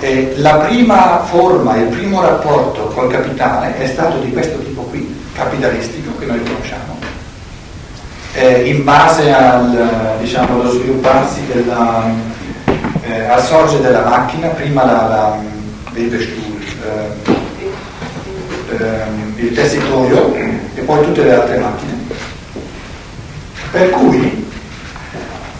eh, 0.00 0.34
la 0.36 0.56
prima 0.56 1.24
forma, 1.24 1.76
il 1.76 1.86
primo 1.86 2.20
rapporto 2.20 2.88
col 2.88 3.10
capitale 3.10 3.78
è 3.78 3.86
stato 3.86 4.18
di 4.18 4.30
questo 4.30 4.58
tipo 4.58 4.82
qui, 4.82 5.18
capitalistico, 5.34 6.14
che 6.18 6.26
noi 6.26 6.42
conosciamo. 6.42 6.98
Eh, 8.34 8.68
in 8.68 8.84
base 8.84 9.32
al, 9.32 10.18
diciamo, 10.20 10.60
allo 10.60 10.70
svilupparsi 10.72 11.40
della, 11.46 12.04
eh, 13.00 13.24
al 13.24 13.42
sorgere 13.42 13.80
della 13.80 14.04
macchina, 14.04 14.48
prima 14.48 14.84
la, 14.84 14.92
la, 14.92 15.38
eh, 15.94 16.02
ehm, 16.02 16.55
il 19.36 19.52
tessitoio 19.54 20.34
e 20.34 20.82
poi 20.84 21.04
tutte 21.04 21.22
le 21.22 21.34
altre 21.34 21.58
macchine. 21.58 21.92
Per 23.70 23.90
cui 23.90 24.50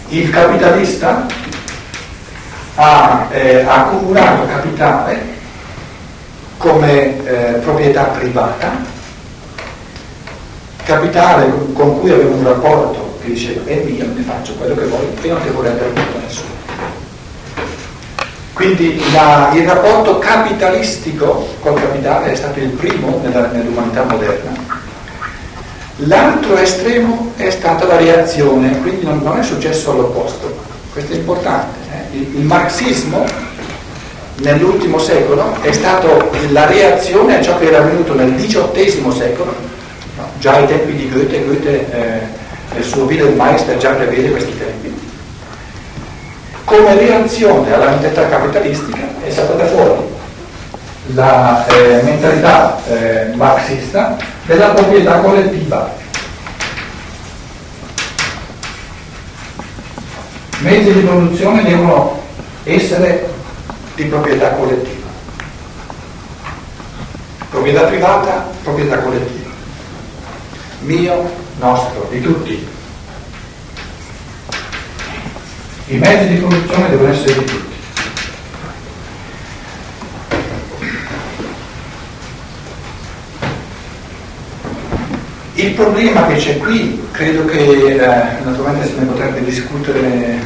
il 0.09 0.31
capitalista 0.31 1.27
ha 2.77 3.29
eh, 3.31 3.65
accumulato 3.67 4.47
capitale 4.47 5.35
come 6.59 7.27
eh, 7.27 7.59
proprietà 7.59 8.05
privata 8.05 8.95
capitale 10.85 11.51
con 11.73 11.99
cui 12.01 12.13
avevo 12.13 12.37
un 12.37 12.45
rapporto 12.45 13.19
che 13.21 13.33
diceva 13.33 13.69
è 13.69 13.83
mio, 13.83 14.07
ne 14.15 14.23
faccio 14.23 14.55
quello 14.55 14.75
che 14.77 14.87
voglio 14.87 15.13
e 15.21 15.29
non 15.29 15.43
devo 15.43 15.63
rendere 15.63 15.91
nessuno. 16.21 16.56
Quindi 18.57 18.99
la, 19.13 19.51
il 19.53 19.69
rapporto 19.69 20.19
capitalistico 20.19 21.47
col 21.61 21.75
capitale 21.75 22.33
è 22.33 22.35
stato 22.35 22.59
il 22.59 22.71
primo 22.71 23.21
nella, 23.23 23.49
nell'umanità 23.49 24.05
moderna. 24.05 24.51
L'altro 25.97 26.57
estremo 26.57 27.33
è 27.37 27.51
stata 27.51 27.85
la 27.85 27.99
reazione, 27.99 28.81
quindi 28.81 29.05
non, 29.05 29.21
non 29.23 29.39
è 29.39 29.43
successo 29.43 29.91
all'opposto. 29.91 30.57
Questo 30.91 31.13
è 31.13 31.17
importante. 31.17 31.79
Eh? 31.93 32.17
Il, 32.17 32.37
il 32.39 32.45
marxismo 32.47 33.27
nell'ultimo 34.37 34.99
secolo 35.01 35.61
è 35.61 35.73
stato 35.73 36.31
la 36.49 36.65
reazione 36.65 37.37
a 37.37 37.43
ciò 37.43 37.59
che 37.59 37.67
era 37.67 37.81
avvenuto 37.81 38.15
nel 38.15 38.37
XVIII 38.37 39.13
secolo 39.13 39.55
già 40.39 40.55
ai 40.55 40.67
tempi 40.67 40.95
di 40.95 41.11
Goethe, 41.11 41.45
Goethe 41.45 41.93
eh, 41.93 42.21
nel 42.73 42.85
suo 42.85 43.05
Wilhelmeister 43.05 43.77
già 43.77 43.91
prevede 43.91 44.31
questi 44.31 44.57
tempi. 44.57 45.06
Come 46.67 46.95
reazione 46.95 47.73
alla 47.73 47.91
mentalità 47.91 48.29
capitalistica 48.29 49.07
è 49.23 49.31
stata 49.31 49.55
da 49.55 49.67
fuori 49.67 50.15
la 51.15 51.67
eh, 51.69 52.03
mentalità 52.03 52.85
eh, 52.87 53.31
marxista 53.35 54.17
della 54.45 54.69
proprietà 54.71 55.21
collettiva. 55.21 55.95
Mezzi 60.59 60.93
di 60.93 61.01
produzione 61.01 61.63
devono 61.63 62.21
essere 62.65 63.29
di 63.95 64.05
proprietà 64.05 64.51
collettiva. 64.51 65.07
Proprietà 67.49 67.83
privata, 67.85 68.47
proprietà 68.63 68.99
collettiva 68.99 69.47
mio, 70.87 71.31
nostro, 71.59 72.09
di 72.11 72.21
tutti. 72.21 72.75
I 75.89 75.99
mezzi 75.99 76.27
di 76.27 76.39
produzione 76.39 76.91
devono 76.91 77.13
essere 77.13 77.33
di 77.35 77.45
tutti. 77.45 77.75
Il 85.55 85.71
problema 85.75 86.27
che 86.27 86.35
c'è 86.35 86.57
qui, 86.59 87.07
credo 87.13 87.45
che 87.45 87.59
eh, 87.59 87.99
naturalmente 88.43 88.89
se 88.89 88.95
ne 88.99 89.05
potrebbe 89.05 89.45
discutere 89.45 90.01
eh, 90.01 90.39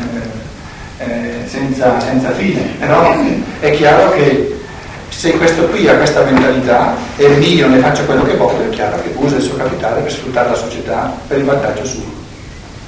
eh, 0.98 1.48
senza, 1.48 1.98
senza 2.00 2.32
fine, 2.32 2.74
però 2.78 3.16
è 3.60 3.70
chiaro 3.70 4.10
che 4.12 4.60
se 5.08 5.32
questo 5.38 5.62
qui 5.68 5.88
ha 5.88 5.96
questa 5.96 6.22
mentalità, 6.22 6.94
è 7.16 7.26
mio, 7.28 7.66
ne 7.66 7.78
faccio 7.78 8.04
quello 8.04 8.24
che 8.24 8.36
voglio, 8.36 8.66
è 8.66 8.74
chiaro 8.74 9.00
che 9.00 9.14
usa 9.16 9.36
il 9.36 9.42
suo 9.42 9.56
capitale 9.56 10.02
per 10.02 10.12
sfruttare 10.12 10.50
la 10.50 10.54
società 10.54 11.16
per 11.26 11.38
il 11.38 11.44
vantaggio 11.44 11.84
suo. 11.86 12.04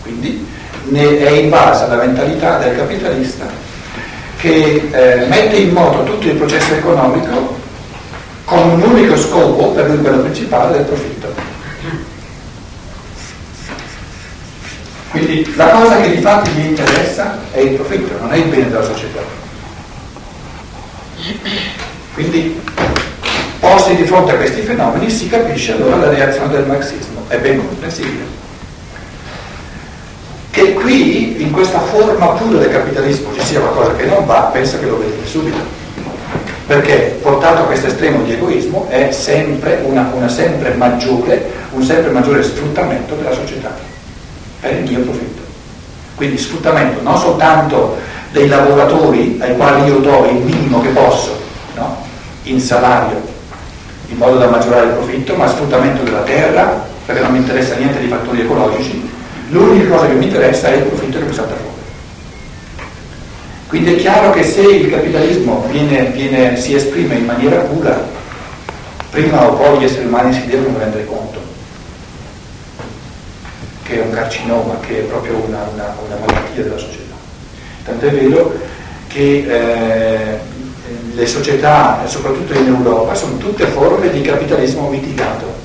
Quindi 0.03 0.61
è 0.90 1.31
in 1.31 1.49
base 1.49 1.85
alla 1.85 1.97
mentalità 1.97 2.59
del 2.59 2.77
capitalista 2.77 3.47
che 4.37 4.88
eh, 4.90 5.27
mette 5.27 5.57
in 5.57 5.71
moto 5.71 6.03
tutto 6.03 6.27
il 6.27 6.35
processo 6.35 6.75
economico 6.75 7.61
con 8.45 8.71
un 8.71 8.83
unico 8.83 9.16
scopo, 9.16 9.71
per 9.71 9.88
lui 9.88 9.99
quello 9.99 10.18
principale, 10.18 10.77
del 10.77 10.85
profitto. 10.85 11.33
Quindi 15.11 15.53
la 15.57 15.68
cosa 15.68 16.01
che 16.01 16.16
di 16.16 16.21
fatto 16.21 16.51
gli 16.51 16.66
interessa 16.66 17.38
è 17.53 17.61
il 17.61 17.75
profitto, 17.75 18.18
non 18.21 18.33
è 18.33 18.37
il 18.37 18.45
bene 18.47 18.68
della 18.68 18.83
società. 18.83 19.21
Quindi, 22.14 22.61
posti 23.61 23.95
di 23.95 24.05
fronte 24.05 24.33
a 24.33 24.37
questi 24.37 24.62
fenomeni, 24.62 25.09
si 25.09 25.29
capisce 25.29 25.73
allora 25.73 25.97
la 25.97 26.09
reazione 26.09 26.49
del 26.49 26.66
marxismo, 26.66 27.25
è 27.29 27.38
ben 27.38 27.59
comprensibile. 27.59 28.42
Che 30.53 30.75
qui, 30.75 31.43
in 31.43 31.51
questa 31.51 31.81
forma 31.81 32.27
pura 32.27 32.59
del 32.59 32.71
capitalismo, 32.71 33.33
ci 33.33 33.41
sia 33.41 33.59
qualcosa 33.59 33.97
che 33.97 34.05
non 34.05 34.27
va, 34.27 34.51
penso 34.53 34.79
che 34.79 34.85
lo 34.85 34.99
vedete 34.99 35.27
subito. 35.27 35.57
Perché 36.67 37.19
portato 37.23 37.62
a 37.62 37.65
questo 37.65 37.87
estremo 37.87 38.23
di 38.23 38.35
egoismo 38.35 38.87
è 38.91 39.11
sempre 39.12 39.81
una, 39.83 40.11
una 40.15 40.29
sempre 40.29 40.75
maggiore, 40.75 41.51
un 41.71 41.83
sempre 41.83 42.11
maggiore 42.11 42.43
sfruttamento 42.43 43.15
della 43.15 43.33
società 43.33 43.75
per 44.61 44.75
il 44.75 44.91
mio 44.91 45.01
profitto. 45.01 45.41
Quindi 46.17 46.37
sfruttamento 46.37 47.01
non 47.01 47.17
soltanto 47.17 47.97
dei 48.31 48.47
lavoratori 48.47 49.38
ai 49.41 49.57
quali 49.57 49.87
io 49.87 50.01
do 50.01 50.27
il 50.31 50.37
minimo 50.37 50.83
che 50.83 50.91
posso, 50.91 51.35
no? 51.77 51.97
in 52.43 52.61
salario 52.61 53.21
in 54.09 54.19
modo 54.19 54.37
da 54.37 54.49
maggiorare 54.49 54.88
il 54.88 54.93
profitto, 54.93 55.35
ma 55.35 55.49
sfruttamento 55.49 56.03
della 56.03 56.21
terra, 56.21 56.85
perché 57.07 57.23
non 57.23 57.33
mi 57.33 57.38
interessa 57.38 57.75
niente 57.77 57.99
dei 57.99 58.09
fattori 58.09 58.43
ecologici, 58.43 59.12
l'unica 59.53 59.88
cosa 59.88 60.09
che 60.09 60.15
mi 60.15 60.25
interessa 60.27 60.69
è 60.69 60.77
il 60.77 60.83
profitto 60.83 61.19
che 61.19 61.33
salta 61.33 61.55
fuori. 61.55 61.71
Quindi 63.69 63.95
è 63.95 63.97
chiaro 63.97 64.33
che 64.33 64.43
se 64.45 64.61
il 64.61 64.91
capitalismo 64.91 65.67
viene, 65.71 66.07
viene, 66.07 66.57
si 66.57 66.75
esprime 66.75 67.15
in 67.15 67.25
maniera 67.25 67.61
pura, 67.61 68.07
prima 69.11 69.49
o 69.49 69.55
poi 69.55 69.79
gli 69.79 69.85
esseri 69.85 70.07
umani 70.07 70.35
si 70.35 70.47
devono 70.47 70.79
rendere 70.79 71.07
conto 71.07 71.51
che 73.93 74.01
è 74.01 74.05
un 74.05 74.11
carcinoma, 74.11 74.79
che 74.81 75.01
è 75.01 75.03
proprio 75.03 75.37
una, 75.37 75.69
una, 75.73 75.95
una 76.07 76.17
malattia 76.25 76.62
della 76.62 76.79
società. 76.79 77.15
Tant'è 77.85 78.11
vero 78.11 78.55
che 79.09 79.45
eh, 79.47 80.38
le 81.15 81.27
società, 81.27 82.03
soprattutto 82.07 82.55
in 82.55 82.69
Europa, 82.69 83.15
sono 83.15 83.37
tutte 83.37 83.67
forme 83.67 84.11
di 84.11 84.23
capitalismo 84.23 84.88
mitigato. 84.88 85.62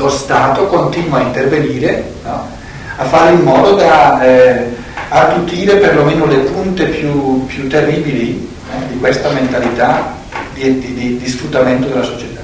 Lo 0.00 0.08
Stato 0.08 0.64
continua 0.64 1.18
a 1.18 1.22
intervenire, 1.24 2.10
no? 2.24 2.48
a 2.96 3.04
fare 3.04 3.32
in 3.34 3.42
modo 3.42 3.74
da 3.74 4.24
eh, 4.24 4.74
attutire 5.10 5.76
perlomeno 5.76 6.24
le 6.24 6.36
punte 6.36 6.86
più, 6.86 7.44
più 7.44 7.68
terribili 7.68 8.48
eh, 8.72 8.92
di 8.92 8.98
questa 8.98 9.28
mentalità 9.28 10.16
di, 10.54 10.78
di, 10.78 11.18
di, 11.18 11.28
sfruttamento 11.28 11.88
della 11.88 12.02
società. 12.02 12.40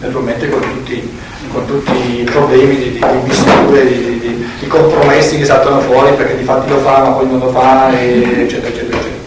Naturalmente 0.00 0.50
con 0.50 0.60
tutti, 0.60 1.18
con 1.50 1.64
tutti 1.64 2.20
i 2.20 2.24
problemi 2.24 2.76
di, 2.76 2.90
di, 2.90 3.04
misure, 3.24 3.86
di, 3.86 4.66
compromessi 4.68 5.38
che 5.38 5.46
saltano 5.46 5.80
fuori 5.80 6.14
perché 6.14 6.36
di 6.36 6.44
fatti 6.44 6.68
lo 6.68 6.78
fa 6.80 7.04
ma 7.04 7.10
poi 7.12 7.26
non 7.26 7.38
lo 7.38 7.50
fa, 7.52 7.90
eccetera, 7.90 8.42
eccetera, 8.42 8.98
eccetera. 8.98 9.20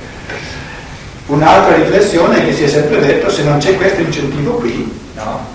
Un'altra 1.26 1.78
riflessione 1.78 2.44
è 2.44 2.46
che 2.46 2.54
si 2.54 2.64
è 2.66 2.68
sempre 2.68 3.00
detto 3.00 3.32
se 3.32 3.42
non 3.42 3.58
c'è 3.58 3.76
questo 3.76 4.02
incentivo 4.02 4.54
qui, 4.58 4.92
no, 5.16 5.54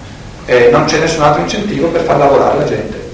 eh, 0.51 0.69
non 0.73 0.85
c'è 0.85 0.99
nessun 0.99 1.23
altro 1.23 1.43
incentivo 1.43 1.87
per 1.89 2.03
far 2.03 2.19
lavorare 2.19 2.59
la 2.59 2.65
gente. 2.65 3.09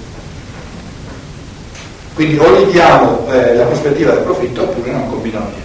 Quindi 2.14 2.38
o 2.38 2.59
gli 2.59 2.70
diamo 2.70 3.31
eh, 3.31 3.55
la 3.55 3.64
prospettiva 3.64 4.12
del 4.12 4.22
profitto 4.22 4.62
oppure 4.62 4.90
non 4.90 5.11
combinano 5.11 5.44
niente. 5.44 5.64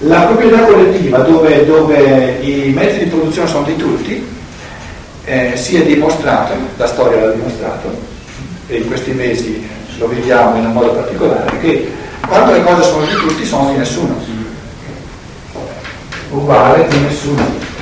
La 0.00 0.26
proprietà 0.26 0.64
collettiva 0.64 1.18
dove, 1.20 1.64
dove 1.64 2.38
i 2.42 2.72
mezzi 2.74 3.04
di 3.04 3.06
produzione 3.06 3.48
sono 3.48 3.64
di 3.64 3.76
tutti, 3.76 4.26
eh, 5.24 5.52
si 5.54 5.76
è 5.76 5.82
dimostrato, 5.86 6.52
la 6.76 6.86
storia 6.86 7.24
l'ha 7.24 7.32
dimostrato, 7.32 7.90
e 8.66 8.76
in 8.76 8.86
questi 8.86 9.12
mesi 9.12 9.66
lo 9.96 10.08
vediamo 10.08 10.58
in 10.58 10.66
un 10.66 10.72
modo 10.72 10.92
particolare, 10.92 11.58
che 11.60 11.90
quando 12.28 12.52
le 12.52 12.62
cose 12.62 12.82
sono 12.82 13.06
di 13.06 13.14
tutti 13.14 13.46
sono 13.46 13.70
di 13.70 13.78
nessuno. 13.78 14.14
Uguale 16.28 16.86
di 16.88 16.98
nessuno. 16.98 17.72